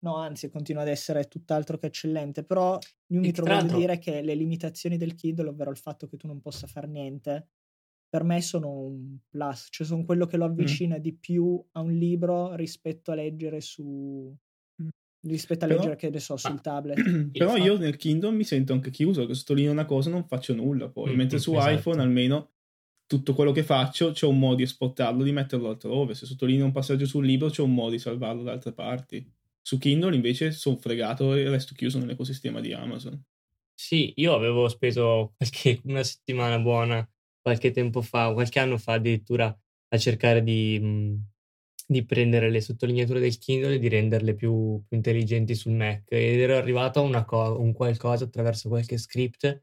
No, 0.00 0.16
anzi, 0.16 0.50
continua 0.50 0.82
ad 0.82 0.88
essere 0.88 1.24
tutt'altro 1.28 1.78
che 1.78 1.86
eccellente, 1.86 2.44
però 2.44 2.78
mi 3.12 3.32
trovo 3.32 3.54
a 3.54 3.62
dire 3.62 3.96
che 3.98 4.20
le 4.20 4.34
limitazioni 4.34 4.98
del 4.98 5.14
Kindle, 5.14 5.48
ovvero 5.48 5.70
il 5.70 5.78
fatto 5.78 6.06
che 6.06 6.18
tu 6.18 6.26
non 6.26 6.42
possa 6.42 6.66
fare 6.66 6.88
niente, 6.88 7.52
per 8.06 8.22
me 8.22 8.42
sono 8.42 8.68
un 8.68 9.16
plus, 9.30 9.68
cioè 9.70 9.86
sono 9.86 10.04
quello 10.04 10.26
che 10.26 10.36
lo 10.36 10.46
mm. 10.46 10.50
avvicina 10.50 10.98
mm. 10.98 11.00
di 11.00 11.14
più 11.14 11.58
a 11.72 11.80
un 11.80 11.92
libro 11.92 12.54
rispetto 12.54 13.12
a 13.12 13.14
leggere 13.14 13.62
su, 13.62 14.36
rispetto 15.22 15.64
a 15.64 15.68
però, 15.68 15.80
leggere 15.80 15.96
che 15.96 16.10
ne 16.10 16.20
so 16.20 16.36
sul 16.36 16.60
tablet. 16.60 16.98
Però 17.36 17.56
io 17.56 17.76
nel 17.78 17.96
Kindle 17.96 18.32
mi 18.32 18.44
sento 18.44 18.72
anche 18.72 18.90
chiuso, 18.90 19.26
che 19.26 19.34
sottolineo 19.34 19.70
una 19.72 19.84
cosa 19.84 20.10
non 20.10 20.26
faccio 20.26 20.54
nulla 20.54 20.88
poi, 20.88 21.12
mm, 21.12 21.16
mentre 21.16 21.38
su 21.38 21.56
esatto. 21.56 21.70
iPhone 21.70 22.00
almeno 22.00 22.50
tutto 23.06 23.34
quello 23.34 23.52
che 23.52 23.62
faccio 23.62 24.12
c'è 24.12 24.26
un 24.26 24.38
modo 24.38 24.56
di 24.56 24.62
esportarlo, 24.62 25.22
di 25.22 25.32
metterlo 25.32 25.68
altrove, 25.68 26.14
se 26.14 26.26
sottolineo 26.26 26.64
un 26.64 26.72
passaggio 26.72 27.06
sul 27.06 27.26
libro 27.26 27.50
c'è 27.50 27.62
un 27.62 27.74
modo 27.74 27.90
di 27.90 27.98
salvarlo 27.98 28.42
da 28.42 28.52
altre 28.52 28.72
parti. 28.72 29.24
Su 29.60 29.78
Kindle 29.78 30.14
invece 30.14 30.50
sono 30.50 30.76
fregato 30.76 31.34
e 31.34 31.48
resto 31.48 31.74
chiuso 31.74 31.98
nell'ecosistema 31.98 32.60
di 32.60 32.72
Amazon. 32.72 33.22
Sì, 33.74 34.12
io 34.16 34.34
avevo 34.34 34.68
speso 34.68 35.34
qualche, 35.36 35.80
una 35.84 36.02
settimana 36.02 36.58
buona 36.58 37.06
qualche 37.40 37.70
tempo 37.70 38.00
fa, 38.00 38.32
qualche 38.32 38.60
anno 38.60 38.78
fa 38.78 38.94
addirittura 38.94 39.46
a 39.88 39.98
cercare 39.98 40.42
di, 40.42 40.78
mhmm, 40.80 41.31
di 41.86 42.04
prendere 42.04 42.50
le 42.50 42.60
sottolineature 42.60 43.20
del 43.20 43.38
Kindle 43.38 43.74
e 43.74 43.78
di 43.78 43.88
renderle 43.88 44.34
più, 44.34 44.82
più 44.86 44.96
intelligenti 44.96 45.54
sul 45.54 45.72
Mac 45.72 46.04
ed 46.08 46.40
ero 46.40 46.56
arrivato 46.56 47.00
a 47.00 47.02
una 47.02 47.24
co- 47.24 47.58
un 47.58 47.72
qualcosa 47.72 48.24
attraverso 48.24 48.68
qualche 48.68 48.98
script 48.98 49.62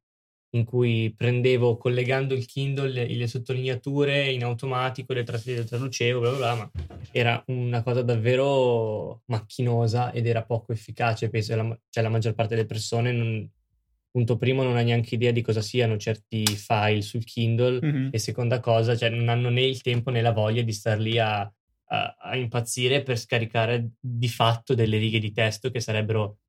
in 0.52 0.66
cui 0.66 1.14
prendevo 1.16 1.78
collegando 1.78 2.34
il 2.34 2.46
Kindle 2.46 2.90
le, 2.90 3.08
le 3.08 3.28
sottolineature 3.28 4.32
in 4.32 4.44
automatico, 4.44 5.14
le, 5.14 5.24
tra- 5.24 5.40
le 5.44 5.64
traducevo, 5.64 6.20
bla 6.20 6.30
bla 6.30 6.38
bla, 6.38 6.56
ma 6.56 6.72
era 7.12 7.44
una 7.48 7.84
cosa 7.84 8.02
davvero 8.02 9.22
macchinosa 9.26 10.12
ed 10.12 10.26
era 10.26 10.44
poco 10.44 10.72
efficace. 10.72 11.30
Penso 11.30 11.56
la, 11.56 11.80
cioè, 11.90 12.04
la 12.04 12.10
maggior 12.10 12.34
parte 12.34 12.56
delle 12.56 12.68
persone 12.68 13.12
non, 13.12 13.48
punto 14.12 14.38
primo 14.38 14.64
non 14.64 14.78
ha 14.78 14.82
neanche 14.82 15.16
idea 15.16 15.32
di 15.32 15.42
cosa 15.42 15.62
siano 15.62 15.98
certi 15.98 16.46
file 16.46 17.02
sul 17.02 17.24
Kindle 17.24 17.80
mm-hmm. 17.80 18.08
e 18.12 18.18
seconda 18.18 18.60
cosa 18.60 18.96
cioè 18.96 19.10
non 19.10 19.30
hanno 19.30 19.50
né 19.50 19.62
il 19.62 19.82
tempo 19.82 20.10
né 20.10 20.22
la 20.22 20.32
voglia 20.32 20.64
di 20.64 20.74
star 20.74 20.98
lì 20.98 21.20
a, 21.20 21.52
a, 21.92 22.36
impazzire 22.36 23.04
per 23.04 23.18
scaricare 23.18 23.92
di 24.00 24.28
fatto 24.28 24.74
delle 24.74 24.98
righe 24.98 25.20
di 25.20 25.32
testo 25.32 25.72
che 25.72 25.80
sarebbero 25.80 26.40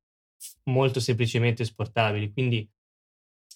molto 0.65 0.99
semplicemente 0.99 1.63
esportabili 1.63 2.31
quindi 2.31 2.67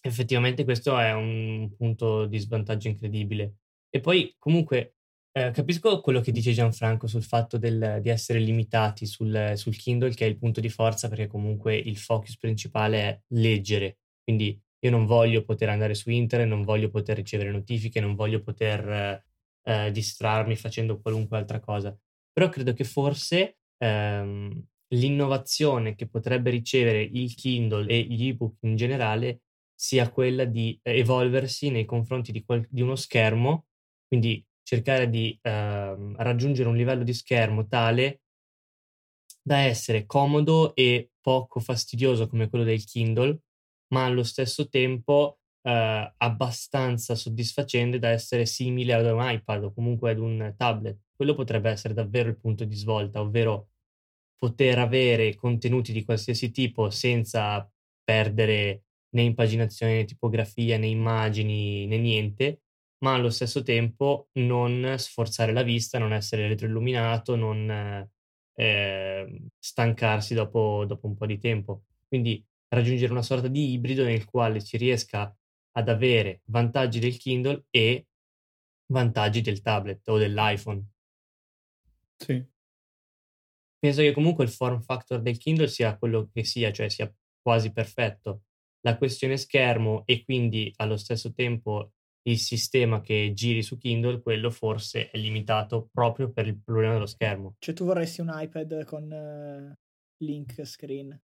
effettivamente 0.01 0.63
questo 0.63 0.97
è 0.97 1.13
un 1.13 1.73
punto 1.75 2.25
di 2.25 2.37
svantaggio 2.37 2.87
incredibile 2.87 3.55
e 3.89 3.99
poi 3.99 4.35
comunque 4.37 4.95
eh, 5.37 5.51
capisco 5.51 5.99
quello 5.99 6.21
che 6.21 6.31
dice 6.31 6.53
Gianfranco 6.53 7.07
sul 7.07 7.23
fatto 7.23 7.57
del, 7.57 7.99
di 8.01 8.07
essere 8.07 8.39
limitati 8.39 9.05
sul, 9.05 9.51
sul, 9.55 9.75
Kindle, 9.75 10.13
che 10.13 10.25
è 10.25 10.29
il 10.29 10.37
punto 10.37 10.61
di 10.61 10.69
forza, 10.69 11.09
perché 11.09 11.27
comunque 11.27 11.75
il 11.75 11.97
focus 11.97 12.37
principale 12.37 13.01
è 13.01 13.21
leggere. 13.33 13.97
Quindi 14.23 14.57
io 14.79 14.89
non 14.89 15.05
voglio 15.05 15.43
poter 15.43 15.67
andare 15.67 15.93
su 15.93 16.09
internet, 16.09 16.47
non 16.47 16.63
voglio 16.63 16.89
poter 16.89 17.17
ricevere 17.17 17.51
notifiche, 17.51 17.99
non 17.99 18.15
voglio 18.15 18.41
poter 18.41 19.21
eh, 19.65 19.91
distrarmi 19.91 20.55
facendo 20.55 20.99
qualunque 21.01 21.37
altra 21.37 21.59
cosa. 21.59 21.97
Però 22.31 22.49
credo 22.49 22.73
che 22.73 22.83
forse 22.83 23.57
ehm, 23.77 24.63
l'innovazione 24.89 25.95
che 25.95 26.07
potrebbe 26.07 26.49
ricevere 26.49 27.01
il 27.01 27.33
Kindle 27.35 27.87
e 27.87 28.01
gli 28.01 28.27
ebook 28.27 28.57
in 28.61 28.75
generale 28.75 29.41
sia 29.73 30.09
quella 30.09 30.45
di 30.45 30.79
evolversi 30.83 31.69
nei 31.69 31.85
confronti 31.85 32.31
di, 32.31 32.43
qual- 32.43 32.65
di 32.69 32.81
uno 32.81 32.95
schermo, 32.95 33.65
quindi 34.07 34.45
cercare 34.63 35.09
di 35.09 35.37
eh, 35.41 36.13
raggiungere 36.17 36.69
un 36.69 36.75
livello 36.75 37.03
di 37.03 37.13
schermo 37.13 37.67
tale 37.67 38.21
da 39.41 39.59
essere 39.59 40.05
comodo 40.05 40.73
e 40.75 41.11
poco 41.21 41.59
fastidioso 41.59 42.27
come 42.27 42.49
quello 42.49 42.63
del 42.63 42.83
Kindle, 42.83 43.41
ma 43.93 44.05
allo 44.05 44.23
stesso 44.23 44.67
tempo 44.69 45.39
eh, 45.65 46.13
abbastanza 46.17 47.15
soddisfacente 47.15 47.97
da 47.97 48.09
essere 48.09 48.45
simile 48.45 48.93
ad 48.93 49.05
un 49.05 49.19
iPad 49.19 49.63
o 49.65 49.73
comunque 49.73 50.11
ad 50.11 50.19
un 50.19 50.53
tablet. 50.55 50.99
Quello 51.15 51.33
potrebbe 51.33 51.71
essere 51.71 51.93
davvero 51.93 52.29
il 52.29 52.37
punto 52.37 52.65
di 52.65 52.75
svolta, 52.75 53.19
ovvero 53.21 53.69
poter 54.37 54.77
avere 54.79 55.33
contenuti 55.35 55.91
di 55.91 56.03
qualsiasi 56.03 56.51
tipo 56.51 56.89
senza 56.91 57.67
perdere 58.03 58.83
né 59.09 59.23
impaginazione, 59.23 59.95
né 59.95 60.05
tipografia, 60.05 60.77
né 60.77 60.87
immagini, 60.87 61.87
né 61.87 61.97
niente, 61.97 62.61
ma 62.99 63.15
allo 63.15 63.29
stesso 63.31 63.63
tempo 63.63 64.29
non 64.33 64.95
sforzare 64.97 65.51
la 65.51 65.63
vista, 65.63 65.97
non 65.97 66.13
essere 66.13 66.47
retroilluminato, 66.47 67.35
non 67.35 68.07
eh, 68.55 69.41
stancarsi 69.57 70.33
dopo, 70.35 70.85
dopo, 70.85 71.07
un 71.07 71.15
po' 71.15 71.25
di 71.25 71.39
tempo. 71.39 71.85
Quindi 72.07 72.43
raggiungere 72.67 73.11
una 73.11 73.21
sorta 73.23 73.47
di 73.47 73.71
ibrido 73.71 74.03
nel 74.03 74.25
quale 74.25 74.59
si 74.59 74.77
riesca 74.77 75.35
ad 75.77 75.89
avere 75.89 76.41
vantaggi 76.45 76.99
del 76.99 77.17
Kindle 77.17 77.65
e 77.69 78.07
vantaggi 78.91 79.41
del 79.41 79.61
tablet 79.61 80.07
o 80.07 80.17
dell'iPhone. 80.17 80.85
Sì. 82.17 82.43
Penso 83.77 84.01
che 84.01 84.13
comunque 84.13 84.43
il 84.45 84.49
form 84.49 84.81
factor 84.81 85.21
del 85.21 85.37
Kindle 85.37 85.67
sia 85.67 85.97
quello 85.97 86.29
che 86.33 86.43
sia, 86.43 86.71
cioè 86.71 86.89
sia 86.89 87.13
quasi 87.41 87.71
perfetto. 87.71 88.43
La 88.81 88.97
questione 88.97 89.37
schermo 89.37 90.03
e 90.05 90.23
quindi 90.23 90.71
allo 90.77 90.97
stesso 90.97 91.33
tempo 91.33 91.91
il 92.27 92.39
sistema 92.39 93.01
che 93.01 93.31
giri 93.33 93.61
su 93.61 93.77
Kindle, 93.77 94.21
quello 94.21 94.49
forse 94.49 95.11
è 95.11 95.17
limitato 95.17 95.89
proprio 95.91 96.31
per 96.31 96.47
il 96.47 96.59
problema 96.59 96.93
dello 96.93 97.05
schermo. 97.05 97.55
Cioè 97.59 97.75
tu 97.75 97.85
vorresti 97.85 98.21
un 98.21 98.31
iPad 98.33 98.83
con 98.85 99.11
uh, 99.11 99.73
link 100.23 100.65
screen? 100.65 101.19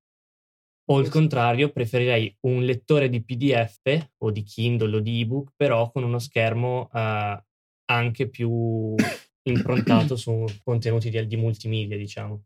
O 0.92 0.98
al 0.98 1.08
contrario, 1.08 1.72
preferirei 1.72 2.36
un 2.42 2.66
lettore 2.66 3.08
di 3.08 3.24
PDF 3.24 4.10
o 4.18 4.30
di 4.30 4.44
Kindle 4.44 4.98
o 4.98 5.00
di 5.00 5.22
ebook, 5.22 5.54
però 5.56 5.90
con 5.90 6.04
uno 6.04 6.20
schermo 6.20 6.90
uh, 6.92 7.42
anche 7.86 8.28
più 8.28 8.94
improntato 9.48 10.18
su 10.18 10.46
contenuti 10.62 11.10
di, 11.10 11.26
di 11.28 11.38
multimedia, 11.38 11.96
diciamo. 11.96 12.44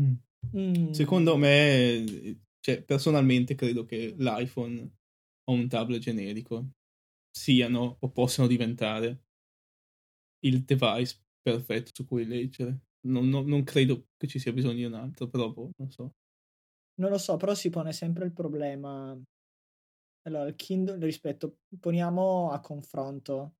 Mm. 0.00 0.92
Secondo 0.92 1.36
me, 1.36 2.04
cioè, 2.60 2.80
personalmente 2.84 3.56
credo 3.56 3.84
che 3.84 4.14
l'iPhone 4.16 4.98
o 5.48 5.52
un 5.52 5.66
tablet 5.66 6.00
generico 6.00 6.74
siano 7.28 7.96
o 7.98 8.08
possano 8.10 8.46
diventare 8.46 9.24
il 10.44 10.62
device 10.62 11.24
perfetto 11.42 11.90
su 11.92 12.04
cui 12.06 12.24
leggere. 12.24 12.82
Non, 13.06 13.28
non, 13.28 13.46
non 13.46 13.64
credo 13.64 14.10
che 14.16 14.28
ci 14.28 14.38
sia 14.38 14.52
bisogno 14.52 14.76
di 14.76 14.84
un 14.84 14.94
altro, 14.94 15.28
però 15.28 15.50
boh, 15.52 15.72
non 15.78 15.90
so. 15.90 16.14
Non 16.98 17.10
lo 17.10 17.18
so, 17.18 17.36
però 17.36 17.54
si 17.54 17.70
pone 17.70 17.92
sempre 17.92 18.24
il 18.24 18.32
problema. 18.32 19.18
Allora, 20.22 20.48
il 20.48 20.56
Kindle 20.56 21.04
rispetto, 21.04 21.58
poniamo 21.78 22.50
a 22.50 22.60
confronto 22.60 23.56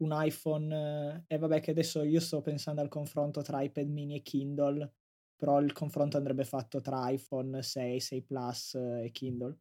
un 0.00 0.10
iPhone, 0.12 1.24
e 1.26 1.34
eh, 1.34 1.38
vabbè 1.38 1.60
che 1.60 1.70
adesso 1.70 2.02
io 2.02 2.20
sto 2.20 2.40
pensando 2.40 2.80
al 2.80 2.88
confronto 2.88 3.42
tra 3.42 3.62
iPad 3.62 3.88
mini 3.88 4.16
e 4.16 4.22
Kindle, 4.22 4.92
però 5.36 5.60
il 5.60 5.72
confronto 5.72 6.16
andrebbe 6.16 6.44
fatto 6.44 6.80
tra 6.80 7.08
iPhone 7.08 7.62
6, 7.62 8.00
6 8.00 8.22
Plus 8.22 8.74
e 8.74 9.10
Kindle 9.12 9.58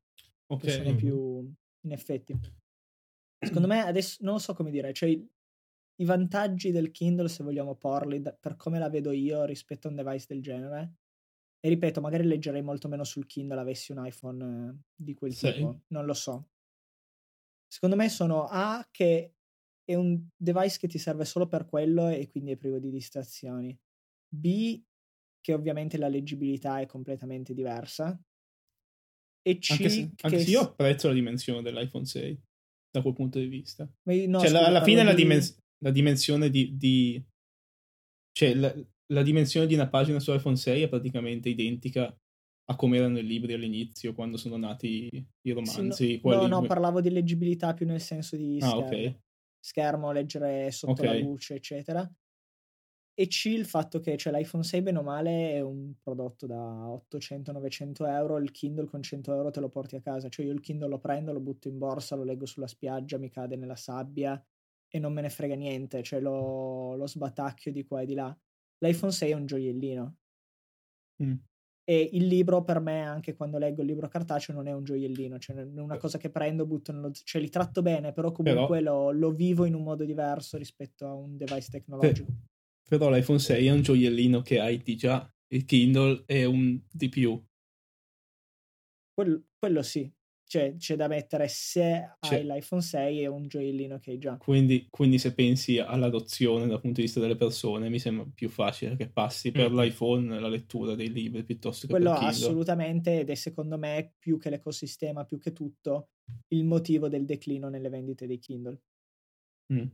okay. 0.48 0.70
che 0.70 0.72
sono 0.72 0.96
più 0.96 1.54
in 1.82 1.92
effetti. 1.92 2.38
Secondo 3.40 3.68
me 3.68 3.82
adesso 3.82 4.18
non 4.22 4.34
lo 4.34 4.40
so 4.40 4.54
come 4.54 4.72
dire, 4.72 4.92
cioè 4.94 5.10
i 5.10 6.06
vantaggi 6.06 6.72
del 6.72 6.92
Kindle 6.92 7.28
se 7.28 7.44
vogliamo 7.44 7.76
porli 7.76 8.22
da, 8.22 8.34
per 8.34 8.56
come 8.56 8.80
la 8.80 8.90
vedo 8.90 9.12
io 9.12 9.44
rispetto 9.46 9.88
a 9.88 9.92
un 9.92 9.98
device 9.98 10.26
del 10.30 10.42
genere. 10.42 10.96
E 11.62 11.70
ripeto, 11.70 12.00
magari 12.00 12.24
leggerei 12.24 12.62
molto 12.62 12.88
meno 12.88 13.04
sul 13.04 13.26
Kindle 13.26 13.60
avessi 13.60 13.92
un 13.92 14.06
iPhone 14.06 14.70
eh, 14.70 14.76
di 14.96 15.14
quel 15.14 15.34
sì. 15.34 15.52
tipo, 15.52 15.82
non 15.88 16.06
lo 16.06 16.14
so. 16.14 16.50
Secondo 17.68 17.96
me 17.96 18.10
sono 18.10 18.46
A 18.46 18.88
che 18.90 19.36
è 19.84 19.96
un 19.96 20.28
device 20.36 20.80
che 20.80 20.88
ti 20.88 20.98
serve 20.98 21.26
solo 21.26 21.48
per 21.48 21.66
quello 21.66 22.08
e 22.08 22.30
quindi 22.30 22.52
è 22.52 22.58
privo 22.58 22.80
di 22.80 22.90
distrazioni. 22.90 23.78
B 24.28 24.82
che 25.42 25.54
ovviamente 25.54 25.98
la 25.98 26.08
leggibilità 26.08 26.80
è 26.80 26.86
completamente 26.86 27.54
diversa 27.54 28.20
e 29.42 29.58
C 29.58 29.72
anche 29.72 29.90
se, 29.90 30.12
anche 30.22 30.40
se 30.40 30.50
io 30.50 30.62
apprezzo 30.62 31.08
la 31.08 31.14
dimensione 31.14 31.62
dell'iPhone 31.62 32.06
6 32.06 32.42
da 32.92 33.02
quel 33.02 33.14
punto 33.14 33.40
di 33.40 33.48
vista. 33.48 33.84
No, 33.84 34.40
cioè, 34.40 34.50
scusa, 34.50 34.66
alla 34.66 34.84
fine 34.84 35.04
la, 35.04 35.14
dimens- 35.14 35.58
la, 35.80 35.92
dimensione 35.92 36.50
di, 36.50 36.76
di... 36.76 37.24
cioè 38.32 38.54
la, 38.54 38.76
la, 39.14 39.22
dimensione 39.22 39.68
di 39.68 39.74
una 39.74 39.88
pagina 39.88 40.20
su 40.20 40.34
iPhone 40.34 40.56
6 40.56 40.84
è 40.84 40.90
praticamente 40.90 41.50
identica 41.50 42.16
a 42.66 42.76
come 42.76 42.98
erano 42.98 43.18
i 43.18 43.26
libri 43.26 43.54
all'inizio 43.54 44.14
quando 44.14 44.38
sono 44.38 44.58
nati 44.58 45.10
i 45.42 45.52
romanzi. 45.52 45.92
Sì, 45.92 46.22
no, 46.24 46.36
no, 46.36 46.48
no, 46.48 46.62
parlavo 46.62 47.02
di 47.02 47.10
leggibilità 47.10 47.74
più 47.74 47.86
nel 47.86 48.02
senso 48.02 48.36
di 48.36 48.60
schermo, 48.60 48.82
ah, 48.82 48.86
okay. 48.86 49.20
schermo 49.60 50.12
leggere 50.12 50.72
sotto 50.72 51.02
okay. 51.02 51.20
la 51.20 51.26
luce, 51.26 51.56
eccetera 51.56 52.12
e 53.20 53.28
C 53.28 53.48
il 53.48 53.66
fatto 53.66 54.00
che 54.00 54.16
cioè, 54.16 54.32
l'iPhone 54.32 54.64
6 54.64 54.82
bene 54.82 55.00
o 55.00 55.04
male 55.04 55.52
è 55.56 55.60
un 55.60 55.92
prodotto 56.02 56.48
da 56.48 56.88
800-900 57.12 58.08
euro, 58.08 58.38
il 58.38 58.50
Kindle 58.52 58.86
con 58.86 59.02
100 59.04 59.36
euro 59.36 59.52
te 59.52 59.60
lo 59.60 59.68
porti 59.68 59.98
a 59.98 60.00
casa, 60.00 60.30
cioè 60.30 60.46
io 60.46 60.54
il 60.54 60.62
Kindle 60.62 60.88
lo 60.88 61.00
prendo, 61.00 61.34
lo 61.34 61.42
butto 61.42 61.68
in 61.68 61.78
borsa, 61.78 62.16
lo 62.16 62.24
leggo 62.24 62.46
sulla 62.46 62.66
spiaggia, 62.66 63.18
mi 63.18 63.30
cade 63.30 63.58
nella 63.58 63.76
sabbia 63.76 64.42
e 64.88 65.00
non 65.00 65.12
me 65.12 65.20
ne 65.20 65.30
frega 65.30 65.56
niente, 65.56 66.02
cioè 66.02 66.22
lo, 66.22 66.96
lo 66.96 67.08
sbatacchio 67.08 67.74
di 67.74 67.84
qua 67.84 68.00
e 68.00 68.06
di 68.06 68.14
là. 68.14 68.34
L'iPhone 68.80 69.12
6 69.12 69.32
è 69.32 69.34
un 69.34 69.46
gioiellino. 69.46 70.18
Mm. 71.24 71.34
E 71.84 72.10
il 72.14 72.28
libro 72.28 72.64
per 72.64 72.80
me, 72.80 73.02
anche 73.02 73.36
quando 73.36 73.58
leggo 73.58 73.82
il 73.82 73.88
libro 73.88 74.08
cartaceo, 74.08 74.54
non 74.54 74.68
è 74.68 74.74
un 74.74 74.84
gioiellino, 74.84 75.40
cioè 75.40 75.56
è 75.56 75.80
una 75.80 75.98
cosa 75.98 76.20
che 76.20 76.30
prendo, 76.30 76.68
butto 76.68 76.92
nello... 76.92 77.12
cioè 77.12 77.42
li 77.42 77.50
tratto 77.50 77.82
bene, 77.82 78.14
però 78.14 78.32
comunque 78.32 78.78
però... 78.78 79.12
Lo, 79.12 79.12
lo, 79.12 79.32
vivo 79.32 79.66
in 79.66 79.74
un 79.74 79.84
modo 79.84 80.06
diverso 80.06 80.58
rispetto 80.58 81.08
a 81.08 81.14
un 81.14 81.36
device 81.36 81.70
tecnologico. 81.72 82.32
Però 82.88 83.10
l'iPhone 83.10 83.40
6 83.40 83.66
è 83.66 83.72
un 83.72 83.82
gioiellino 83.82 84.42
che 84.42 84.60
hai 84.60 84.78
di 84.78 84.96
già. 84.96 85.28
il 85.52 85.66
Kindle 85.66 86.24
è 86.26 86.44
un 86.46 86.80
di 86.92 87.10
più. 87.10 87.44
Quello, 89.14 89.48
quello 89.58 89.82
sì, 89.82 90.12
cioè, 90.50 90.76
c'è 90.78 90.96
da 90.96 91.08
mettere 91.08 91.48
se 91.48 92.16
c'è. 92.20 92.38
hai 92.38 92.44
l'iPhone 92.44 92.82
6 92.82 93.22
e 93.22 93.28
un 93.28 93.48
gioiellino 93.48 94.00
che 94.00 94.12
hai 94.12 94.18
già. 94.18 94.36
Quindi, 94.38 94.88
quindi, 94.90 95.20
se 95.20 95.36
pensi 95.36 95.78
all'adozione 95.78 96.66
dal 96.66 96.82
punto 96.82 97.02
di 97.02 97.06
vista 97.06 97.20
delle 97.20 97.36
persone, 97.36 97.88
mi 97.88 98.00
sembra 98.00 98.26
più 98.34 98.50
facile 98.50 98.96
che 98.96 99.10
passi 99.10 99.52
per 99.52 99.70
mm. 99.70 99.80
l'iPhone 99.80 100.40
la 100.40 100.48
lettura 100.48 100.96
dei 100.96 101.12
libri 101.12 101.44
piuttosto 101.44 101.86
che 101.86 101.94
Quello 101.94 102.14
per 102.14 102.20
Kindle. 102.22 102.36
assolutamente, 102.36 103.20
ed 103.20 103.30
è 103.30 103.36
secondo 103.36 103.78
me 103.78 104.16
più 104.18 104.40
che 104.40 104.50
l'ecosistema, 104.50 105.24
più 105.24 105.38
che 105.38 105.54
tutto, 105.54 106.10
il 106.48 106.66
motivo 106.66 107.10
del 107.10 107.26
declino 107.26 107.70
nelle 107.70 107.90
vendite 107.90 108.26
dei 108.26 108.40
Kindle. 108.40 108.82
Mm. 109.72 109.86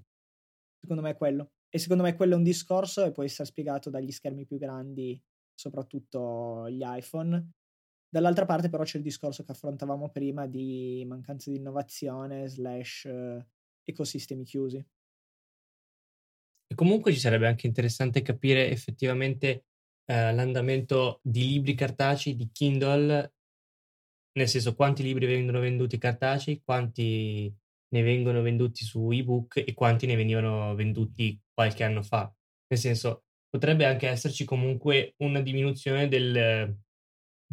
Secondo 0.79 1.01
me 1.01 1.09
è 1.09 1.17
quello. 1.17 1.49
E 1.67 1.79
secondo 1.79 2.03
me 2.03 2.15
quello 2.15 2.35
è 2.35 2.37
un 2.37 2.43
discorso 2.43 3.03
e 3.03 3.11
può 3.11 3.23
essere 3.23 3.49
spiegato 3.49 3.89
dagli 3.89 4.11
schermi 4.11 4.45
più 4.45 4.57
grandi, 4.57 5.21
soprattutto 5.53 6.69
gli 6.69 6.83
iPhone, 6.85 7.45
Dall'altra 8.09 8.45
parte 8.45 8.69
però 8.69 8.83
c'è 8.83 8.97
il 8.97 9.03
discorso 9.03 9.43
che 9.43 9.51
affrontavamo 9.51 10.09
prima 10.09 10.47
di 10.47 11.03
mancanza 11.07 11.49
di 11.49 11.57
innovazione 11.57 12.47
slash 12.47 13.05
eh, 13.05 13.45
ecosistemi 13.83 14.43
chiusi. 14.43 14.77
E 16.67 16.75
comunque 16.75 17.13
ci 17.13 17.19
sarebbe 17.19 17.47
anche 17.47 17.67
interessante 17.67 18.21
capire 18.21 18.69
effettivamente 18.69 19.65
eh, 20.05 20.33
l'andamento 20.33 21.19
di 21.21 21.47
libri 21.47 21.75
cartacei, 21.75 22.35
di 22.35 22.49
Kindle, 22.51 23.33
nel 24.33 24.47
senso 24.47 24.75
quanti 24.75 25.03
libri 25.03 25.25
vengono 25.25 25.59
venduti 25.59 25.97
cartacei, 25.97 26.61
quanti 26.63 27.53
ne 27.87 28.01
vengono 28.01 28.41
venduti 28.41 28.83
su 28.83 29.09
ebook 29.11 29.57
e 29.57 29.73
quanti 29.73 30.05
ne 30.05 30.15
venivano 30.15 30.73
venduti 30.75 31.39
qualche 31.53 31.83
anno 31.83 32.01
fa. 32.01 32.33
Nel 32.67 32.79
senso, 32.79 33.25
potrebbe 33.47 33.85
anche 33.85 34.07
esserci 34.07 34.43
comunque 34.43 35.13
una 35.17 35.41
diminuzione 35.41 36.07
del, 36.07 36.77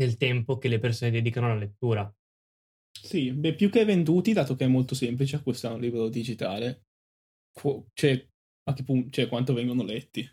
del 0.05 0.17
tempo 0.17 0.59
che 0.59 0.69
le 0.69 0.79
persone 0.79 1.11
dedicano 1.11 1.47
alla 1.47 1.59
lettura. 1.59 2.15
Sì, 2.91 3.33
beh, 3.33 3.55
più 3.55 3.71
che 3.71 3.85
venduti, 3.85 4.33
dato 4.33 4.55
che 4.55 4.65
è 4.65 4.69
molto 4.69 4.95
semplice 4.95 5.37
acquistare 5.37 5.75
un 5.75 5.81
libro 5.81 6.09
digitale, 6.09 6.85
cioè, 7.95 8.29
a 8.65 8.73
che 8.75 8.83
punto, 8.85 9.11
cioè, 9.11 9.29
quanto 9.29 9.55
vengono 9.55 9.83
letti. 9.83 10.29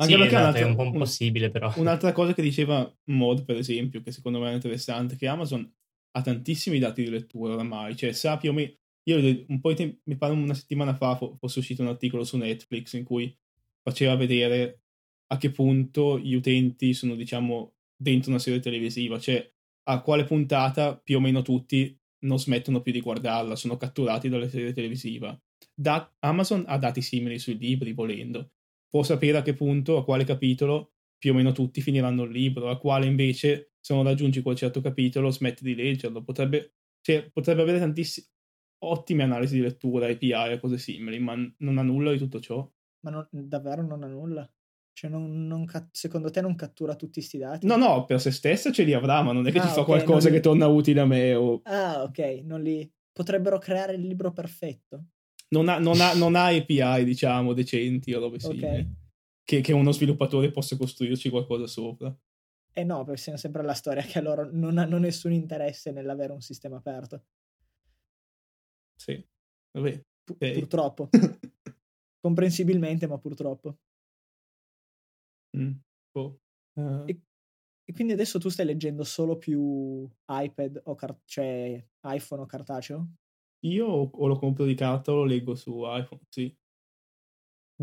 Anche 0.00 0.12
sì, 0.14 0.18
perché 0.18 0.34
esatto, 0.34 0.56
è 0.56 0.62
un 0.62 0.76
po' 0.76 0.84
impossibile, 0.84 1.50
però. 1.50 1.72
Un'altra 1.76 2.12
cosa 2.12 2.32
che 2.32 2.42
diceva 2.42 2.90
Mod, 3.10 3.44
per 3.44 3.56
esempio, 3.56 4.00
che 4.02 4.12
secondo 4.12 4.40
me 4.40 4.50
è 4.50 4.54
interessante, 4.54 5.16
che 5.16 5.26
Amazon 5.26 5.70
ha 6.12 6.22
tantissimi 6.22 6.78
dati 6.78 7.04
di 7.04 7.10
lettura 7.10 7.52
oramai, 7.52 7.94
cioè 7.96 8.12
sa 8.12 8.36
più 8.36 8.50
o 8.50 8.52
meno... 8.52 8.72
Io 9.08 9.44
un 9.48 9.60
po' 9.60 9.70
di 9.70 9.76
tempo, 9.76 10.00
mi 10.04 10.16
pare 10.16 10.32
una 10.32 10.54
settimana 10.54 10.94
fa 10.94 11.16
fosse 11.16 11.58
uscito 11.58 11.82
un 11.82 11.88
articolo 11.88 12.22
su 12.22 12.36
Netflix 12.36 12.92
in 12.94 13.04
cui 13.04 13.34
faceva 13.82 14.14
vedere 14.14 14.82
a 15.32 15.36
che 15.38 15.50
punto 15.50 16.18
gli 16.18 16.34
utenti 16.34 16.92
sono, 16.92 17.14
diciamo, 17.14 17.76
dentro 18.00 18.30
una 18.30 18.38
serie 18.38 18.60
televisiva, 18.60 19.18
cioè 19.18 19.46
a 19.84 20.00
quale 20.02 20.24
puntata 20.24 20.96
più 20.96 21.16
o 21.16 21.20
meno 21.20 21.42
tutti 21.42 21.98
non 22.20 22.38
smettono 22.38 22.80
più 22.80 22.92
di 22.92 23.00
guardarla, 23.00 23.56
sono 23.56 23.76
catturati 23.76 24.28
dalle 24.28 24.48
serie 24.48 24.72
televisive. 24.72 25.42
Da- 25.74 26.10
Amazon 26.20 26.64
ha 26.66 26.78
dati 26.78 27.02
simili 27.02 27.38
sui 27.38 27.58
libri, 27.58 27.92
volendo. 27.92 28.52
Può 28.88 29.02
sapere 29.02 29.38
a 29.38 29.42
che 29.42 29.54
punto, 29.54 29.96
a 29.96 30.04
quale 30.04 30.24
capitolo 30.24 30.92
più 31.18 31.32
o 31.32 31.34
meno 31.34 31.52
tutti 31.52 31.80
finiranno 31.82 32.22
il 32.24 32.30
libro, 32.30 32.70
a 32.70 32.78
quale 32.78 33.06
invece, 33.06 33.72
se 33.80 33.94
non 33.94 34.04
raggiungi 34.04 34.42
quel 34.42 34.56
certo 34.56 34.80
capitolo, 34.80 35.30
smetti 35.30 35.64
di 35.64 35.74
leggerlo. 35.74 36.22
Potrebbe, 36.22 36.74
cioè, 37.00 37.30
potrebbe 37.30 37.62
avere 37.62 37.78
tantissime 37.78 38.26
ottime 38.82 39.24
analisi 39.24 39.56
di 39.56 39.60
lettura, 39.60 40.06
API 40.06 40.52
e 40.52 40.58
cose 40.58 40.78
simili, 40.78 41.18
ma 41.18 41.34
non 41.58 41.78
ha 41.78 41.82
nulla 41.82 42.12
di 42.12 42.18
tutto 42.18 42.40
ciò. 42.40 42.66
Ma 43.00 43.10
non, 43.10 43.28
davvero 43.30 43.82
non 43.82 44.02
ha 44.04 44.06
nulla? 44.06 44.50
Cioè, 45.00 45.08
non, 45.08 45.46
non, 45.46 45.64
secondo 45.92 46.28
te 46.28 46.42
non 46.42 46.54
cattura 46.54 46.94
tutti 46.94 47.20
questi 47.20 47.38
dati? 47.38 47.66
No, 47.66 47.76
no, 47.76 48.04
per 48.04 48.20
se 48.20 48.30
stessa 48.30 48.70
ce 48.70 48.82
li 48.82 48.92
avrà, 48.92 49.22
ma 49.22 49.32
non 49.32 49.46
è 49.46 49.50
che 49.50 49.56
ah, 49.56 49.62
ti 49.62 49.68
fa 49.68 49.80
okay, 49.80 49.84
qualcosa 49.86 50.28
li... 50.28 50.34
che 50.34 50.40
torna 50.42 50.66
utile 50.66 51.00
a 51.00 51.06
me. 51.06 51.34
O... 51.36 51.62
Ah, 51.62 52.02
ok, 52.02 52.42
non 52.44 52.60
li... 52.60 52.86
potrebbero 53.10 53.56
creare 53.56 53.94
il 53.94 54.02
libro 54.02 54.30
perfetto. 54.30 55.04
Non 55.54 55.70
ha, 55.70 55.78
non 55.78 56.02
ha, 56.02 56.12
non 56.12 56.34
ha 56.34 56.48
API, 56.48 57.02
diciamo, 57.04 57.54
decenti 57.54 58.12
o 58.12 58.20
robe 58.20 58.36
okay. 58.42 58.58
simili. 58.58 58.94
Che, 59.42 59.62
che, 59.62 59.72
uno 59.72 59.90
sviluppatore 59.90 60.50
possa 60.50 60.76
costruirci 60.76 61.30
qualcosa 61.30 61.66
sopra. 61.66 62.14
Eh 62.70 62.84
no, 62.84 63.02
perché 63.02 63.22
siamo 63.22 63.38
sempre 63.38 63.62
la 63.62 63.72
storia 63.72 64.02
che 64.02 64.20
loro 64.20 64.50
non 64.52 64.76
hanno 64.76 64.98
nessun 64.98 65.32
interesse 65.32 65.92
nell'avere 65.92 66.34
un 66.34 66.42
sistema 66.42 66.76
aperto. 66.76 67.24
Sì, 68.96 69.26
vabbè. 69.70 70.04
Okay. 70.30 70.52
Purtroppo. 70.52 71.08
Comprensibilmente, 72.20 73.06
ma 73.06 73.16
purtroppo. 73.16 73.78
Mm, 75.56 75.72
boh. 76.12 76.40
Uh. 76.74 77.04
E, 77.06 77.20
e, 77.84 77.92
quindi 77.92 78.12
adesso 78.12 78.38
tu 78.38 78.48
stai 78.48 78.66
leggendo 78.66 79.04
solo 79.04 79.36
più 79.36 80.08
iPad 80.28 80.82
o 80.84 80.94
car- 80.94 81.20
cioè 81.24 81.84
iPhone 82.04 82.42
o 82.42 82.46
cartaceo? 82.46 83.08
Io 83.64 83.86
o 83.86 84.26
lo 84.26 84.36
compro 84.36 84.64
di 84.64 84.74
carta 84.74 85.12
o 85.12 85.16
lo 85.16 85.24
leggo 85.24 85.54
su 85.54 85.82
iPhone, 85.84 86.22
sì. 86.28 86.54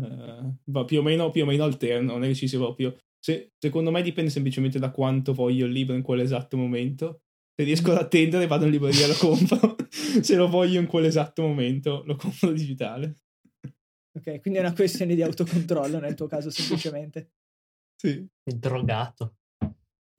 Uh, 0.00 0.54
va 0.64 0.84
più 0.84 1.00
o 1.00 1.02
meno, 1.02 1.30
più 1.30 1.42
o 1.42 1.46
meno 1.46 1.64
alterno, 1.64 2.12
non 2.12 2.24
è 2.24 2.28
che 2.28 2.34
ci 2.34 2.48
sia 2.48 2.58
proprio. 2.58 2.96
Se, 3.18 3.52
secondo 3.58 3.90
me 3.90 4.02
dipende 4.02 4.30
semplicemente 4.30 4.78
da 4.78 4.90
quanto 4.90 5.34
voglio 5.34 5.66
il 5.66 5.72
libro 5.72 5.94
in 5.94 6.02
quell'esatto 6.02 6.56
momento. 6.56 7.22
Se 7.54 7.64
riesco 7.64 7.90
ad 7.90 7.98
attendere, 7.98 8.46
vado 8.46 8.64
in 8.64 8.70
libreria 8.70 9.04
e 9.04 9.08
lo 9.08 9.14
compro. 9.14 9.76
Se 10.22 10.36
lo 10.36 10.48
voglio 10.48 10.80
in 10.80 10.86
quell'esatto 10.86 11.42
momento, 11.42 12.02
lo 12.04 12.16
compro 12.16 12.52
digitale. 12.52 13.16
Ok, 14.12 14.40
quindi 14.40 14.58
è 14.58 14.62
una 14.62 14.74
questione 14.74 15.14
di 15.14 15.22
autocontrollo 15.22 15.98
nel 15.98 16.14
tuo 16.14 16.26
caso, 16.26 16.50
semplicemente. 16.50 17.32
Sì. 17.98 18.24
Drogato. 18.44 19.38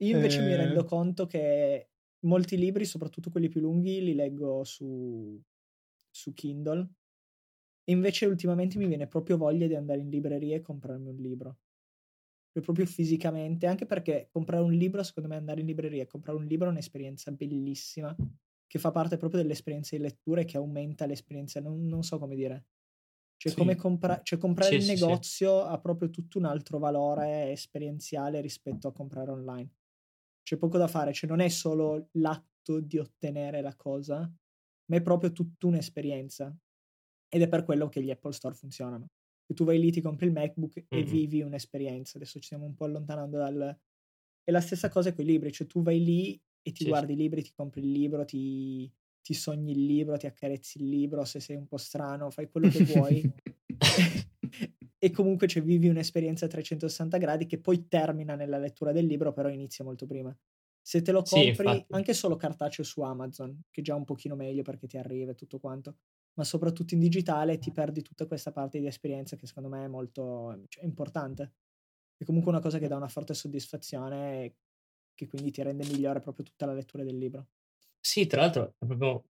Io 0.02 0.14
invece 0.14 0.40
eh... 0.40 0.46
mi 0.46 0.54
rendo 0.54 0.84
conto 0.84 1.26
che 1.26 1.88
molti 2.26 2.58
libri, 2.58 2.84
soprattutto 2.84 3.30
quelli 3.30 3.48
più 3.48 3.60
lunghi, 3.60 4.02
li 4.02 4.14
leggo 4.14 4.64
su, 4.64 5.40
su 6.10 6.34
Kindle. 6.34 6.86
E 7.84 7.92
invece 7.92 8.26
ultimamente 8.26 8.76
mi 8.76 8.86
viene 8.86 9.06
proprio 9.06 9.38
voglia 9.38 9.66
di 9.66 9.74
andare 9.74 10.00
in 10.00 10.10
libreria 10.10 10.56
e 10.56 10.60
comprarmi 10.60 11.08
un 11.08 11.16
libro. 11.16 11.58
Proprio 12.52 12.84
fisicamente, 12.84 13.66
anche 13.66 13.86
perché 13.86 14.28
comprare 14.30 14.62
un 14.62 14.72
libro, 14.72 15.02
secondo 15.02 15.28
me 15.30 15.36
andare 15.36 15.60
in 15.60 15.66
libreria 15.66 16.02
e 16.02 16.06
comprare 16.06 16.36
un 16.36 16.44
libro 16.44 16.66
è 16.66 16.70
un'esperienza 16.70 17.30
bellissima, 17.30 18.14
che 18.66 18.78
fa 18.78 18.90
parte 18.90 19.16
proprio 19.16 19.40
dell'esperienza 19.40 19.96
di 19.96 20.02
lettura 20.02 20.42
e 20.42 20.44
che 20.44 20.58
aumenta 20.58 21.06
l'esperienza, 21.06 21.60
non, 21.60 21.86
non 21.86 22.02
so 22.02 22.18
come 22.18 22.34
dire. 22.34 22.66
Cioè, 23.40 23.52
sì. 23.52 23.56
come 23.56 23.74
compra- 23.74 24.20
cioè 24.22 24.38
comprare 24.38 24.78
sì, 24.78 24.90
in 24.90 24.96
sì, 24.96 25.02
negozio 25.02 25.62
ha 25.62 25.80
proprio 25.80 26.10
tutto 26.10 26.36
un 26.36 26.44
altro 26.44 26.78
valore 26.78 27.50
esperienziale 27.52 28.42
rispetto 28.42 28.86
a 28.86 28.92
comprare 28.92 29.30
online. 29.30 29.76
C'è 30.42 30.58
poco 30.58 30.76
da 30.76 30.86
fare, 30.86 31.14
cioè 31.14 31.30
non 31.30 31.40
è 31.40 31.48
solo 31.48 32.10
l'atto 32.18 32.80
di 32.80 32.98
ottenere 32.98 33.62
la 33.62 33.74
cosa, 33.74 34.30
ma 34.90 34.96
è 34.96 35.00
proprio 35.00 35.32
tutta 35.32 35.68
un'esperienza. 35.68 36.54
Ed 37.30 37.40
è 37.40 37.48
per 37.48 37.64
quello 37.64 37.88
che 37.88 38.02
gli 38.02 38.10
Apple 38.10 38.32
Store 38.32 38.54
funzionano. 38.54 39.06
Se 39.46 39.54
tu 39.54 39.64
vai 39.64 39.80
lì, 39.80 39.90
ti 39.90 40.02
compri 40.02 40.26
il 40.26 40.32
MacBook 40.32 40.76
mm-hmm. 40.76 41.02
e 41.02 41.10
vivi 41.10 41.40
un'esperienza. 41.40 42.18
Adesso 42.18 42.40
ci 42.40 42.44
stiamo 42.44 42.66
un 42.66 42.74
po' 42.74 42.84
allontanando 42.84 43.38
dal... 43.38 43.80
È 44.42 44.50
la 44.50 44.60
stessa 44.60 44.90
cosa 44.90 45.14
con 45.14 45.24
i 45.24 45.28
libri, 45.28 45.50
cioè 45.50 45.66
tu 45.66 45.80
vai 45.80 46.04
lì 46.04 46.38
e 46.60 46.72
ti 46.72 46.84
guardi 46.84 47.14
i 47.14 47.16
libri, 47.16 47.42
ti 47.42 47.52
compri 47.52 47.80
il 47.80 47.90
libro, 47.90 48.22
ti, 48.26 48.92
ti 49.22 49.34
sogni 49.34 49.72
il 49.72 49.84
libro, 49.84 50.16
ti 50.16 50.26
accarezzi 50.26 50.78
il 50.78 50.88
libro, 50.88 51.24
se 51.24 51.40
sei 51.40 51.56
un 51.56 51.66
po' 51.66 51.76
strano, 51.76 52.30
fai 52.30 52.48
quello 52.48 52.68
che 52.68 52.84
vuoi. 52.84 53.32
e 54.98 55.10
comunque 55.10 55.46
cioè, 55.46 55.62
vivi 55.62 55.88
un'esperienza 55.88 56.46
a 56.46 56.48
360 56.48 57.18
gradi 57.18 57.46
che 57.46 57.58
poi 57.58 57.88
termina 57.88 58.34
nella 58.34 58.58
lettura 58.58 58.92
del 58.92 59.06
libro, 59.06 59.32
però 59.32 59.48
inizia 59.48 59.84
molto 59.84 60.06
prima. 60.06 60.36
Se 60.82 61.02
te 61.02 61.12
lo 61.12 61.22
compri 61.22 61.74
sì, 61.74 61.84
anche 61.90 62.14
solo 62.14 62.36
cartaceo 62.36 62.84
su 62.84 63.02
Amazon, 63.02 63.62
che 63.70 63.80
è 63.80 63.84
già 63.84 63.94
un 63.94 64.04
pochino 64.04 64.34
meglio 64.34 64.62
perché 64.62 64.86
ti 64.86 64.96
arriva 64.96 65.32
e 65.32 65.34
tutto 65.34 65.58
quanto, 65.58 65.98
ma 66.34 66.44
soprattutto 66.44 66.94
in 66.94 67.00
digitale 67.00 67.58
ti 67.58 67.70
perdi 67.70 68.02
tutta 68.02 68.26
questa 68.26 68.50
parte 68.50 68.80
di 68.80 68.86
esperienza 68.86 69.36
che 69.36 69.46
secondo 69.46 69.68
me 69.68 69.84
è 69.84 69.88
molto 69.88 70.64
cioè, 70.68 70.84
importante. 70.84 71.52
È 72.16 72.24
comunque 72.24 72.50
una 72.50 72.60
cosa 72.60 72.78
che 72.78 72.88
dà 72.88 72.96
una 72.96 73.08
forte 73.08 73.34
soddisfazione 73.34 74.44
e 74.44 74.54
che 75.14 75.26
quindi 75.26 75.50
ti 75.50 75.62
rende 75.62 75.86
migliore 75.86 76.20
proprio 76.20 76.44
tutta 76.44 76.66
la 76.66 76.74
lettura 76.74 77.04
del 77.04 77.18
libro. 77.18 77.46
Sì, 78.02 78.26
tra 78.26 78.40
l'altro 78.42 78.74
è 78.78 78.86
proprio 78.86 79.24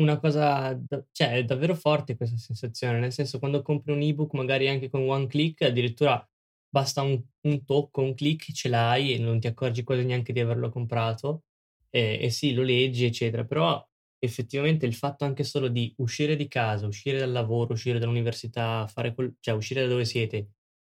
una 0.00 0.18
cosa, 0.18 0.74
da- 0.74 1.04
cioè 1.12 1.32
è 1.38 1.44
davvero 1.44 1.74
forte 1.74 2.16
questa 2.16 2.36
sensazione, 2.38 2.98
nel 3.00 3.12
senso 3.12 3.38
quando 3.38 3.62
compri 3.62 3.92
un 3.92 4.00
ebook 4.02 4.32
magari 4.34 4.68
anche 4.68 4.88
con 4.90 5.08
one 5.08 5.26
click, 5.26 5.62
addirittura 5.62 6.24
basta 6.68 7.02
un, 7.02 7.20
un 7.42 7.64
tocco, 7.64 8.02
un 8.02 8.14
click, 8.14 8.52
ce 8.52 8.68
l'hai 8.68 9.14
e 9.14 9.18
non 9.18 9.40
ti 9.40 9.46
accorgi 9.48 9.82
quasi 9.84 10.04
neanche 10.04 10.32
di 10.32 10.40
averlo 10.40 10.70
comprato 10.70 11.44
e, 11.90 12.18
e 12.22 12.30
sì, 12.30 12.54
lo 12.54 12.62
leggi, 12.62 13.04
eccetera, 13.04 13.44
però 13.44 13.84
effettivamente 14.18 14.86
il 14.86 14.94
fatto 14.94 15.24
anche 15.24 15.44
solo 15.44 15.68
di 15.68 15.92
uscire 15.98 16.36
di 16.36 16.48
casa, 16.48 16.86
uscire 16.86 17.18
dal 17.18 17.32
lavoro, 17.32 17.72
uscire 17.74 17.98
dall'università, 17.98 18.86
fare 18.86 19.14
quel, 19.14 19.34
cioè 19.40 19.54
uscire 19.54 19.82
da 19.82 19.88
dove 19.88 20.04
siete 20.04 20.50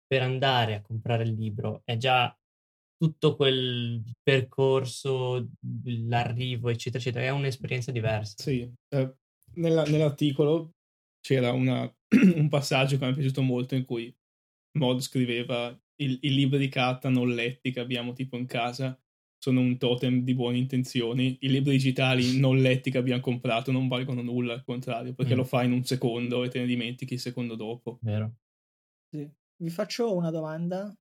per 0.08 0.22
andare 0.24 0.76
a 0.76 0.82
comprare 0.82 1.24
il 1.24 1.34
libro 1.34 1.82
è 1.86 1.98
già 1.98 2.36
tutto 2.98 3.36
quel 3.36 4.02
percorso, 4.22 5.50
l'arrivo, 5.86 6.70
eccetera, 6.70 7.02
eccetera, 7.02 7.26
è 7.26 7.30
un'esperienza 7.30 7.92
diversa. 7.92 8.36
Sì, 8.38 8.70
eh, 8.90 9.16
nella, 9.56 9.84
nell'articolo 9.84 10.72
c'era 11.22 11.52
una, 11.52 11.92
un 12.36 12.50
passaggio 12.50 12.98
che 12.98 13.06
mi 13.06 13.12
è 13.12 13.16
piaciuto 13.16 13.42
molto 13.42 13.76
in 13.76 13.86
cui 13.86 14.14
Mod 14.78 15.00
scriveva 15.00 15.78
i, 15.98 16.18
i 16.22 16.34
libri 16.34 16.60
di 16.60 16.70
carta 16.70 17.10
non 17.10 17.34
letti 17.34 17.72
che 17.72 17.80
abbiamo 17.80 18.14
tipo 18.14 18.38
in 18.38 18.46
casa 18.46 19.00
sono 19.40 19.60
un 19.60 19.78
totem 19.78 20.24
di 20.24 20.34
buone 20.34 20.58
intenzioni. 20.58 21.38
I 21.42 21.50
libri 21.50 21.72
digitali 21.72 22.38
non 22.40 22.58
letti 22.58 22.92
che 22.92 22.98
abbiamo 22.98 23.22
comprato 23.22 23.72
non 23.72 23.88
valgono 23.88 24.22
nulla, 24.22 24.54
al 24.54 24.64
contrario, 24.64 25.14
perché 25.14 25.34
mm. 25.34 25.38
lo 25.38 25.44
fai 25.44 25.66
in 25.68 25.74
un 25.74 25.84
secondo 25.84 26.44
e 26.44 26.50
te 26.50 26.60
ne 26.60 26.66
dimentichi 26.66 27.14
il 27.14 27.20
secondo 27.20 27.56
dopo. 27.56 28.00
Vero. 28.02 28.36
Sì. 29.10 29.30
Vi 29.60 29.70
faccio 29.70 30.16
una 30.16 30.32
domanda 30.32 30.96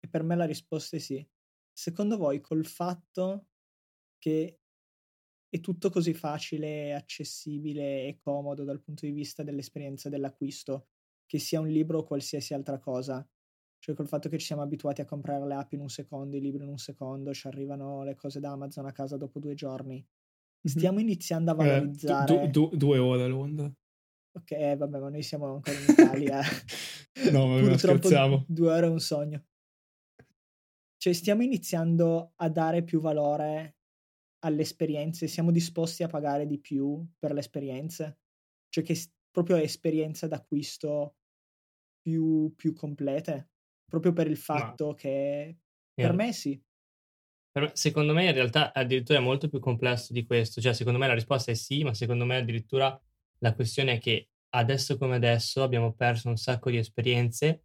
e 0.00 0.08
per 0.08 0.22
me 0.22 0.36
la 0.36 0.44
risposta 0.44 0.96
è 0.96 1.00
sì. 1.00 1.26
Secondo 1.72 2.16
voi 2.16 2.40
col 2.40 2.66
fatto 2.66 3.48
che 4.18 4.60
è 5.48 5.60
tutto 5.60 5.90
così 5.90 6.12
facile, 6.12 6.94
accessibile 6.94 8.06
e 8.06 8.18
comodo 8.18 8.64
dal 8.64 8.80
punto 8.80 9.06
di 9.06 9.12
vista 9.12 9.42
dell'esperienza 9.42 10.08
dell'acquisto, 10.08 10.88
che 11.26 11.38
sia 11.38 11.60
un 11.60 11.68
libro 11.68 11.98
o 11.98 12.04
qualsiasi 12.04 12.54
altra 12.54 12.78
cosa, 12.78 13.26
cioè 13.78 13.94
col 13.94 14.08
fatto 14.08 14.28
che 14.28 14.38
ci 14.38 14.46
siamo 14.46 14.62
abituati 14.62 15.00
a 15.00 15.04
comprare 15.04 15.46
le 15.46 15.54
app 15.54 15.72
in 15.72 15.80
un 15.80 15.88
secondo, 15.88 16.36
i 16.36 16.40
libri 16.40 16.64
in 16.64 16.70
un 16.70 16.78
secondo, 16.78 17.32
ci 17.32 17.46
arrivano 17.46 18.02
le 18.02 18.14
cose 18.16 18.40
da 18.40 18.50
Amazon 18.50 18.86
a 18.86 18.92
casa 18.92 19.16
dopo 19.16 19.38
due 19.38 19.54
giorni. 19.54 20.04
Stiamo 20.62 20.98
iniziando 21.00 21.52
a 21.52 21.54
valorizzare... 21.54 22.42
Eh, 22.42 22.48
du, 22.48 22.68
du, 22.68 22.76
due 22.76 22.98
ore 22.98 23.22
a 23.22 23.28
Londra. 23.28 23.72
Ok, 24.32 24.50
eh, 24.50 24.76
vabbè, 24.76 24.98
ma 24.98 25.08
noi 25.08 25.22
siamo 25.22 25.46
ancora 25.54 25.78
in 25.78 25.86
Italia. 25.88 26.40
no, 27.32 27.46
ma 27.46 27.60
Purtroppo 27.60 28.44
due 28.46 28.70
ore 28.70 28.86
è 28.86 28.90
un 28.90 29.00
sogno. 29.00 29.44
Cioè, 30.98 31.12
stiamo 31.12 31.42
iniziando 31.42 32.32
a 32.36 32.48
dare 32.50 32.84
più 32.84 33.00
valore 33.00 33.76
alle 34.40 34.62
esperienze, 34.62 35.26
siamo 35.26 35.50
disposti 35.50 36.02
a 36.02 36.08
pagare 36.08 36.46
di 36.46 36.60
più 36.60 37.04
per 37.18 37.32
le 37.32 37.40
esperienze. 37.40 38.18
Cioè, 38.68 38.84
che 38.84 38.96
proprio 39.30 39.56
esperienza 39.56 40.26
d'acquisto 40.26 41.16
più, 42.02 42.52
più 42.54 42.74
complete 42.74 43.50
proprio 43.88 44.12
per 44.12 44.28
il 44.28 44.36
fatto 44.36 44.88
Ma... 44.88 44.94
che 44.94 45.58
per 45.94 46.12
me 46.12 46.32
sì. 46.32 46.60
Per 47.50 47.72
secondo 47.74 48.12
me 48.12 48.26
in 48.26 48.34
realtà 48.34 48.72
addirittura 48.72 49.18
è 49.18 49.22
molto 49.22 49.48
più 49.48 49.58
complesso 49.58 50.12
di 50.12 50.24
questo, 50.24 50.60
cioè 50.60 50.74
secondo 50.74 50.98
me 50.98 51.08
la 51.08 51.14
risposta 51.14 51.50
è 51.50 51.54
sì, 51.54 51.82
ma 51.82 51.94
secondo 51.94 52.24
me 52.24 52.36
addirittura 52.36 53.00
la 53.38 53.54
questione 53.54 53.94
è 53.94 53.98
che 53.98 54.28
adesso 54.50 54.96
come 54.96 55.16
adesso 55.16 55.62
abbiamo 55.62 55.92
perso 55.94 56.28
un 56.28 56.36
sacco 56.36 56.70
di 56.70 56.76
esperienze 56.76 57.64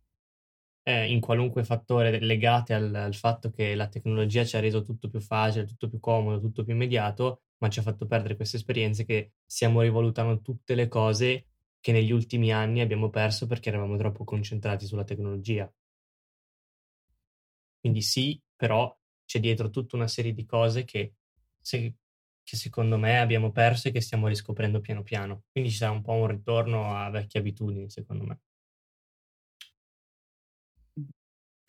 eh, 0.84 1.10
in 1.12 1.22
qualunque 1.22 1.64
fattore 1.64 2.20
legate 2.20 2.74
al, 2.74 2.94
al, 2.94 3.16
fatto 3.16 3.50
che 3.50 3.74
la 3.76 3.88
tecnologia 3.88 4.44
ci 4.44 4.58
ha 4.58 4.60
reso 4.60 4.82
tutto 4.84 5.10
più 5.10 5.20
facile, 5.22 5.66
tutto 5.66 5.90
più 5.90 6.00
comodo, 6.00 6.40
tutto 6.42 6.64
più 6.64 6.74
immediato, 6.74 7.44
ma 7.60 7.70
ci 7.70 7.80
ha 7.80 7.82
fatto 7.82 8.06
perdere 8.06 8.36
queste 8.36 8.58
esperienze 8.58 9.06
che 9.06 9.34
stiamo 9.46 9.82
rivalutando 9.82 10.42
tutte 10.42 10.76
le 10.76 10.88
cose 10.90 11.48
che 11.80 11.92
negli 11.92 12.12
ultimi 12.12 12.52
anni 12.52 12.82
abbiamo 12.82 13.10
perso 13.10 13.48
perché 13.48 13.70
eravamo 13.70 13.98
troppo 13.98 14.24
concentrati 14.24 14.86
sulla 14.86 15.04
tecnologia. 15.04 15.72
Quindi 17.80 18.02
sì, 18.02 18.42
però 18.56 18.96
c'è 19.26 19.40
dietro 19.40 19.70
tutta 19.70 19.96
una 19.96 20.08
serie 20.08 20.34
di 20.34 20.46
cose 20.46 20.86
che, 20.86 21.16
se, 21.60 21.96
che 22.44 22.56
secondo 22.56 22.98
me 22.98 23.20
abbiamo 23.20 23.52
perso 23.52 23.88
e 23.90 23.92
che 23.92 24.02
stiamo 24.02 24.28
riscoprendo 24.28 24.80
piano 24.80 25.04
piano. 25.04 25.44
Quindi 25.52 25.70
ci 25.70 25.78
sarà 25.78 25.92
un 25.92 26.02
po' 26.02 26.14
un 26.14 26.28
ritorno 26.28 26.96
a 26.96 27.10
vecchie 27.10 27.40
abitudini, 27.42 27.90
secondo 27.90 28.24
me. 28.26 28.40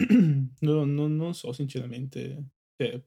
No, 0.60 0.84
no, 0.84 1.06
non 1.06 1.34
so 1.34 1.52
sinceramente, 1.52 2.50
cioè, 2.76 3.02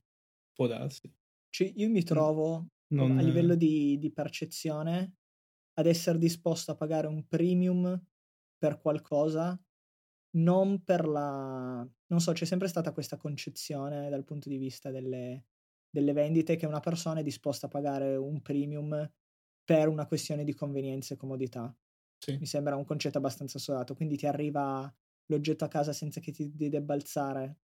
può 0.54 0.68
darsi. 0.68 1.12
Cioè, 1.50 1.72
io 1.76 1.90
mi 1.90 2.04
trovo 2.04 2.68
non... 2.88 3.18
a 3.18 3.22
livello 3.22 3.56
di, 3.56 3.98
di 3.98 4.12
percezione 4.12 5.16
ad 5.74 5.86
essere 5.86 6.18
disposto 6.18 6.72
a 6.72 6.76
pagare 6.76 7.08
un 7.08 7.28
premium 7.28 8.00
per 8.58 8.80
qualcosa 8.80 9.60
non 10.38 10.84
per 10.84 11.08
la... 11.08 11.88
non 12.08 12.20
so, 12.20 12.32
c'è 12.32 12.46
sempre 12.46 12.68
stata 12.68 12.92
questa 12.92 13.18
concezione 13.18 14.10
dal 14.10 14.24
punto 14.24 14.50
di 14.50 14.58
vista 14.58 14.92
delle, 14.92 15.46
delle 15.90 16.14
vendite 16.14 16.56
che 16.56 16.66
una 16.66 16.80
persona 16.80 17.22
è 17.22 17.24
disposta 17.24 17.68
a 17.68 17.70
pagare 17.70 18.16
un 18.16 18.42
premium 18.42 19.12
per 19.64 19.88
una 19.88 20.06
questione 20.06 20.44
di 20.44 20.54
convenienza 20.54 21.14
e 21.14 21.18
comodità. 21.18 21.76
Sì. 22.18 22.38
Mi 22.38 22.46
sembra 22.46 22.76
un 22.76 22.86
concetto 22.86 23.18
abbastanza 23.18 23.60
sodato, 23.60 23.96
quindi 23.96 24.18
ti 24.18 24.26
arriva 24.26 24.94
l'oggetto 25.28 25.66
a 25.66 25.70
casa 25.70 25.94
senza 25.94 26.20
che 26.20 26.32
ti 26.32 26.52
debba 26.54 26.94
alzare 26.94 27.60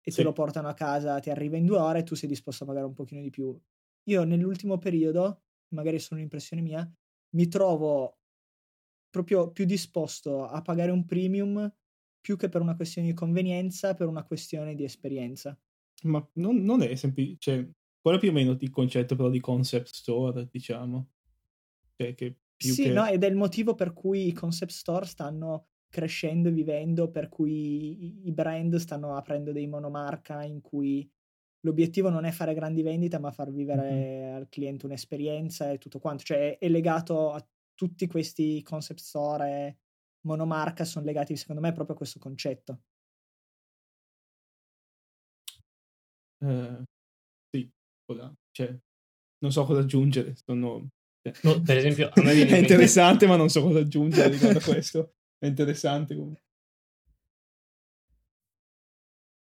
e 0.00 0.10
sì. 0.10 0.18
te 0.18 0.22
lo 0.22 0.32
portano 0.32 0.68
a 0.68 0.74
casa, 0.74 1.18
ti 1.18 1.30
arriva 1.30 1.56
in 1.56 1.64
due 1.64 1.78
ore 1.78 2.00
e 2.00 2.02
tu 2.02 2.14
sei 2.14 2.28
disposto 2.28 2.64
a 2.64 2.66
pagare 2.66 2.86
un 2.86 2.92
pochino 2.92 3.22
di 3.22 3.30
più. 3.30 3.58
Io 4.04 4.24
nell'ultimo 4.24 4.78
periodo, 4.78 5.44
magari 5.68 5.96
è 5.96 5.98
solo 5.98 6.20
un'impressione 6.20 6.62
mia, 6.62 6.88
mi 7.30 7.48
trovo 7.48 8.18
proprio 9.08 9.50
più 9.50 9.64
disposto 9.64 10.44
a 10.44 10.60
pagare 10.60 10.90
un 10.90 11.06
premium 11.06 11.72
più 12.20 12.36
che 12.36 12.48
per 12.48 12.60
una 12.60 12.76
questione 12.76 13.08
di 13.08 13.14
convenienza, 13.14 13.94
per 13.94 14.08
una 14.08 14.24
questione 14.24 14.74
di 14.74 14.84
esperienza. 14.84 15.58
Ma 16.02 16.26
non, 16.34 16.62
non 16.62 16.82
è 16.82 16.94
semplice, 16.96 17.36
cioè, 17.38 17.68
quello 18.00 18.18
più 18.18 18.30
o 18.30 18.32
meno 18.32 18.56
il 18.58 18.70
concetto 18.70 19.14
però 19.14 19.30
di 19.30 19.40
concept 19.40 19.88
store, 19.88 20.48
diciamo. 20.50 21.10
Cioè, 21.96 22.14
che 22.14 22.38
più 22.56 22.72
sì, 22.72 22.84
che... 22.84 22.92
no, 22.92 23.06
ed 23.06 23.22
è 23.24 23.28
il 23.28 23.36
motivo 23.36 23.74
per 23.74 23.92
cui 23.92 24.26
i 24.26 24.32
concept 24.32 24.72
store 24.72 25.06
stanno 25.06 25.68
crescendo 25.94 26.48
e 26.48 26.52
vivendo, 26.52 27.08
per 27.08 27.28
cui 27.28 28.26
i 28.26 28.32
brand 28.32 28.74
stanno 28.76 29.14
aprendo 29.14 29.52
dei 29.52 29.68
monomarca 29.68 30.42
in 30.42 30.60
cui 30.60 31.08
l'obiettivo 31.60 32.10
non 32.10 32.24
è 32.24 32.32
fare 32.32 32.52
grandi 32.52 32.82
vendite, 32.82 33.20
ma 33.20 33.30
far 33.30 33.52
vivere 33.52 33.92
mm-hmm. 33.92 34.34
al 34.34 34.48
cliente 34.48 34.86
un'esperienza 34.86 35.70
e 35.70 35.78
tutto 35.78 36.00
quanto. 36.00 36.24
Cioè, 36.24 36.58
è 36.58 36.68
legato 36.68 37.30
a 37.30 37.46
tutti 37.74 38.08
questi 38.08 38.60
concept 38.62 38.98
store 38.98 39.78
monomarca 40.22 40.84
sono 40.84 41.04
legati 41.04 41.36
secondo 41.36 41.60
me 41.60 41.72
proprio 41.72 41.94
a 41.94 41.98
questo 41.98 42.18
concetto. 42.18 42.80
Uh, 46.44 46.82
sì, 47.50 47.70
cioè, 48.50 48.76
non 49.38 49.52
so 49.52 49.64
cosa 49.64 49.78
aggiungere. 49.78 50.34
Sono, 50.44 50.88
cioè, 51.22 51.32
no, 51.44 51.62
per 51.62 51.76
esempio, 51.76 52.10
a 52.12 52.20
me 52.20 52.32
è 52.32 52.58
interessante, 52.58 53.28
ma 53.28 53.36
non 53.36 53.48
so 53.48 53.62
cosa 53.62 53.78
aggiungere 53.78 54.30
riguardo 54.30 54.58
a 54.58 54.62
questo. 54.62 55.14
È 55.44 55.48
interessante 55.48 56.14
comunque. 56.14 56.42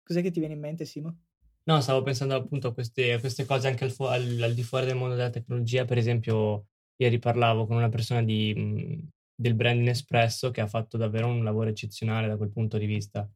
Cos'è 0.03 0.21
che 0.21 0.31
ti 0.31 0.39
viene 0.39 0.53
in 0.53 0.61
mente, 0.61 0.85
Simo? 0.85 1.23
No, 1.65 1.81
stavo 1.81 2.01
pensando 2.01 2.33
appunto 2.33 2.69
a 2.69 2.73
queste, 2.73 3.11
a 3.11 3.19
queste 3.19 3.43
cose 3.43 3.67
anche 3.67 3.83
al, 3.83 3.91
fu- 3.91 4.05
al, 4.05 4.41
al, 4.41 4.53
di 4.53 4.63
fuori 4.63 4.85
del 4.85 4.95
mondo 4.95 5.15
della 5.15 5.29
tecnologia. 5.29 5.83
Per 5.83 5.97
esempio, 5.97 6.67
ieri 6.95 7.19
parlavo 7.19 7.67
con 7.67 7.75
una 7.75 7.89
persona 7.89 8.23
di, 8.23 8.53
mh, 8.55 9.09
del 9.35 9.53
brand 9.53 9.81
Nespresso 9.81 10.49
che 10.49 10.61
ha 10.61 10.67
fatto 10.67 10.95
davvero 10.95 11.27
un 11.27 11.43
lavoro 11.43 11.69
eccezionale 11.69 12.29
da 12.29 12.37
quel 12.37 12.51
punto 12.51 12.77
di 12.77 12.85
vista. 12.85 13.29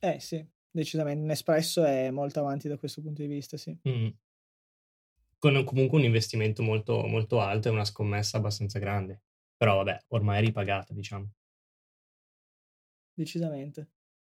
Eh 0.00 0.18
sì, 0.18 0.44
decisamente. 0.68 1.24
Nespresso 1.24 1.84
è 1.84 2.10
molto 2.10 2.40
avanti 2.40 2.66
da 2.66 2.78
questo 2.78 3.00
punto 3.00 3.22
di 3.22 3.28
vista, 3.28 3.56
sì. 3.56 3.78
Mm. 3.88 4.08
Con 5.38 5.62
comunque 5.62 5.98
un 5.98 6.04
investimento 6.04 6.64
molto, 6.64 7.06
molto 7.06 7.40
alto 7.40 7.68
e 7.68 7.70
una 7.70 7.84
scommessa 7.84 8.38
abbastanza 8.38 8.80
grande. 8.80 9.20
Però 9.56 9.76
vabbè, 9.76 10.04
ormai 10.08 10.38
è 10.38 10.44
ripagata, 10.44 10.92
diciamo. 10.92 11.30
Decisamente. 13.14 13.90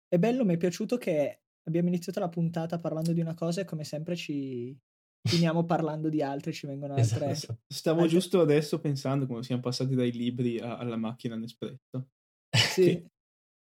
È 0.07 0.19
bello, 0.19 0.45
mi 0.45 0.55
è 0.55 0.57
piaciuto 0.59 0.99
che 0.99 1.41
abbiamo 1.65 1.89
iniziato 1.89 2.21
la 2.21 2.29
puntata 2.29 2.79
parlando 2.79 3.13
di 3.13 3.21
una 3.21 3.35
cosa 3.35 3.63
e 3.63 3.65
come 3.65 3.85
sempre 3.85 4.15
ci, 4.15 4.79
finiamo 5.27 5.65
parlando 5.67 6.09
di 6.09 6.23
altre, 6.23 6.53
ci 6.53 6.67
vengono 6.67 6.95
altre. 6.95 7.31
Esatto. 7.31 7.61
Stavo 7.67 8.03
altre... 8.03 8.13
giusto 8.13 8.41
adesso 8.41 8.81
pensando 8.81 9.27
come 9.27 9.43
siamo 9.43 9.63
passati 9.63 9.95
dai 9.95 10.13
libri 10.13 10.59
a, 10.59 10.77
alla 10.77 10.97
macchina 10.97 11.37
Nespresso. 11.37 12.09
Sì. 12.51 12.83
Che, 12.83 13.11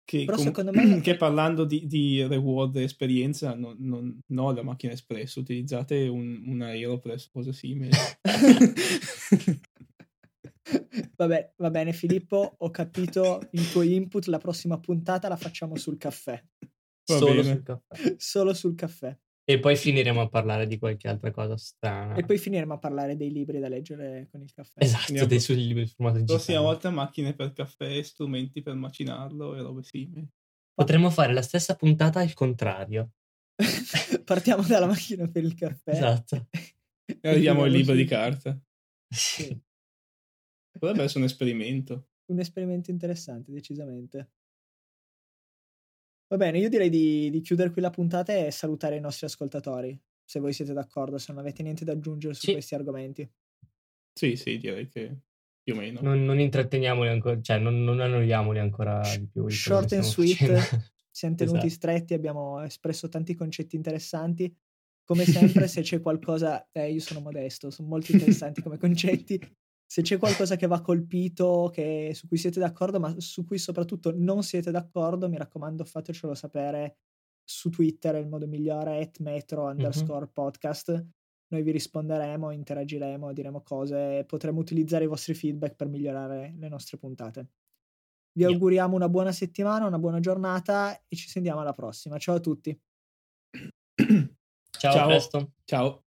che, 0.04 0.24
Però 0.24 0.36
com- 0.36 0.46
secondo 0.46 0.72
me... 0.72 1.00
che 1.02 1.16
parlando 1.16 1.64
di, 1.64 1.86
di 1.86 2.24
reward 2.26 2.76
e 2.76 2.82
esperienza, 2.84 3.54
no, 3.54 3.74
non, 3.78 4.18
no, 4.26 4.52
la 4.52 4.62
macchina 4.62 4.92
Espresso, 4.92 5.40
utilizzate 5.40 6.06
un, 6.06 6.42
un 6.46 6.62
Aeropress, 6.62 7.28
cosa 7.28 7.52
simile. 7.52 7.90
Vabbè, 11.16 11.54
va 11.56 11.70
bene 11.70 11.92
Filippo, 11.92 12.54
ho 12.58 12.70
capito 12.70 13.40
il 13.52 13.70
tuo 13.70 13.82
input, 13.82 14.26
la 14.26 14.38
prossima 14.38 14.78
puntata 14.78 15.28
la 15.28 15.36
facciamo 15.36 15.76
sul 15.76 15.98
caffè. 15.98 16.42
Va 17.06 17.16
Solo 17.16 17.42
bene. 17.42 17.42
sul 17.42 17.62
caffè. 17.62 18.14
Solo 18.16 18.54
sul 18.54 18.74
caffè. 18.74 19.18
E 19.50 19.58
poi 19.60 19.76
finiremo 19.76 20.20
a 20.20 20.28
parlare 20.28 20.66
di 20.66 20.76
qualche 20.76 21.08
altra 21.08 21.30
cosa 21.30 21.56
strana. 21.56 22.14
E 22.16 22.22
poi 22.22 22.36
finiremo 22.36 22.74
a 22.74 22.78
parlare 22.78 23.16
dei 23.16 23.32
libri 23.32 23.58
da 23.58 23.68
leggere 23.68 24.28
con 24.30 24.42
il 24.42 24.52
caffè. 24.52 24.82
Esatto, 24.84 25.04
Andiamo 25.08 25.26
dei 25.28 25.40
suoi 25.40 25.56
libri 25.56 25.82
in 25.82 25.88
formato 25.88 26.18
digitale. 26.18 26.38
Prossima 26.38 26.60
volta 26.60 26.90
macchine 26.90 27.32
per 27.32 27.52
caffè, 27.54 28.02
strumenti 28.02 28.60
per 28.60 28.74
macinarlo 28.74 29.54
e 29.54 29.62
robe 29.62 29.82
simili. 29.82 30.28
Potremmo 30.74 31.08
fare 31.08 31.32
la 31.32 31.40
stessa 31.40 31.74
puntata 31.76 32.20
al 32.20 32.34
contrario. 32.34 33.12
Partiamo 34.24 34.62
dalla 34.64 34.86
macchina 34.86 35.26
per 35.28 35.42
il 35.42 35.54
caffè. 35.54 35.92
Esatto. 35.92 36.48
e 37.06 37.28
arriviamo 37.28 37.62
al 37.62 37.70
libro 37.70 37.94
di 37.94 38.04
carta. 38.04 38.60
Sì. 39.08 39.58
Potrebbe 40.78 41.02
essere 41.02 41.20
un 41.20 41.26
esperimento. 41.26 42.08
Un 42.26 42.38
esperimento 42.40 42.90
interessante, 42.90 43.50
decisamente. 43.52 44.30
Va 46.28 46.36
bene, 46.36 46.58
io 46.58 46.68
direi 46.68 46.90
di, 46.90 47.30
di, 47.30 47.40
chiudere 47.40 47.70
qui 47.70 47.80
la 47.80 47.90
puntata 47.90 48.34
e 48.34 48.50
salutare 48.50 48.96
i 48.96 49.00
nostri 49.00 49.24
ascoltatori, 49.24 49.98
se 50.22 50.40
voi 50.40 50.52
siete 50.52 50.74
d'accordo, 50.74 51.16
se 51.16 51.32
non 51.32 51.40
avete 51.40 51.62
niente 51.62 51.86
da 51.86 51.92
aggiungere 51.92 52.34
su 52.34 52.46
sì. 52.46 52.52
questi 52.52 52.74
argomenti. 52.74 53.26
Sì, 54.12 54.36
sì, 54.36 54.58
direi 54.58 54.88
che 54.88 55.20
più 55.62 55.74
o 55.74 55.76
meno. 55.76 56.00
Non, 56.02 56.24
non 56.24 56.38
intratteniamoli 56.38 57.08
ancora, 57.08 57.40
cioè 57.40 57.58
non, 57.58 57.82
non 57.82 58.00
annoiamoli 58.00 58.58
ancora 58.58 59.00
di 59.16 59.26
più. 59.26 59.48
Short 59.48 59.92
and 59.92 60.02
sweet, 60.02 60.36
siamo 61.10 61.34
tenuti 61.34 61.66
esatto. 61.66 61.72
stretti, 61.72 62.14
abbiamo 62.14 62.60
espresso 62.62 63.08
tanti 63.08 63.34
concetti 63.34 63.76
interessanti. 63.76 64.54
Come 65.04 65.24
sempre, 65.26 65.66
se 65.66 65.80
c'è 65.80 66.00
qualcosa, 66.00 66.68
eh, 66.72 66.92
io 66.92 67.00
sono 67.00 67.20
modesto, 67.20 67.70
sono 67.70 67.88
molto 67.88 68.12
interessanti 68.12 68.60
come 68.60 68.76
concetti. 68.76 69.40
Se 69.90 70.02
c'è 70.02 70.18
qualcosa 70.18 70.56
che 70.56 70.66
va 70.66 70.82
colpito, 70.82 71.70
che, 71.72 72.10
su 72.12 72.28
cui 72.28 72.36
siete 72.36 72.60
d'accordo, 72.60 73.00
ma 73.00 73.14
su 73.18 73.46
cui 73.46 73.56
soprattutto 73.56 74.12
non 74.14 74.42
siete 74.42 74.70
d'accordo, 74.70 75.30
mi 75.30 75.38
raccomando, 75.38 75.82
fatecelo 75.84 76.34
sapere 76.34 76.98
su 77.42 77.70
Twitter, 77.70 78.14
è 78.14 78.18
il 78.18 78.28
modo 78.28 78.46
migliore, 78.46 79.00
at 79.00 79.20
metro 79.20 79.64
underscore 79.64 80.26
mm-hmm. 80.26 80.32
podcast. 80.32 81.06
Noi 81.50 81.62
vi 81.62 81.70
risponderemo, 81.70 82.50
interagiremo, 82.50 83.32
diremo 83.32 83.62
cose 83.62 84.24
potremo 84.26 84.60
utilizzare 84.60 85.04
i 85.04 85.06
vostri 85.06 85.32
feedback 85.32 85.74
per 85.74 85.88
migliorare 85.88 86.54
le 86.58 86.68
nostre 86.68 86.98
puntate. 86.98 87.48
Vi 88.32 88.42
yeah. 88.42 88.52
auguriamo 88.52 88.94
una 88.94 89.08
buona 89.08 89.32
settimana, 89.32 89.86
una 89.86 89.98
buona 89.98 90.20
giornata 90.20 91.02
e 91.08 91.16
ci 91.16 91.28
sentiamo 91.28 91.60
alla 91.60 91.72
prossima. 91.72 92.18
Ciao 92.18 92.34
a 92.34 92.40
tutti. 92.40 92.78
Ciao, 94.70 94.92
Ciao. 94.92 95.52
Ciao. 95.64 96.02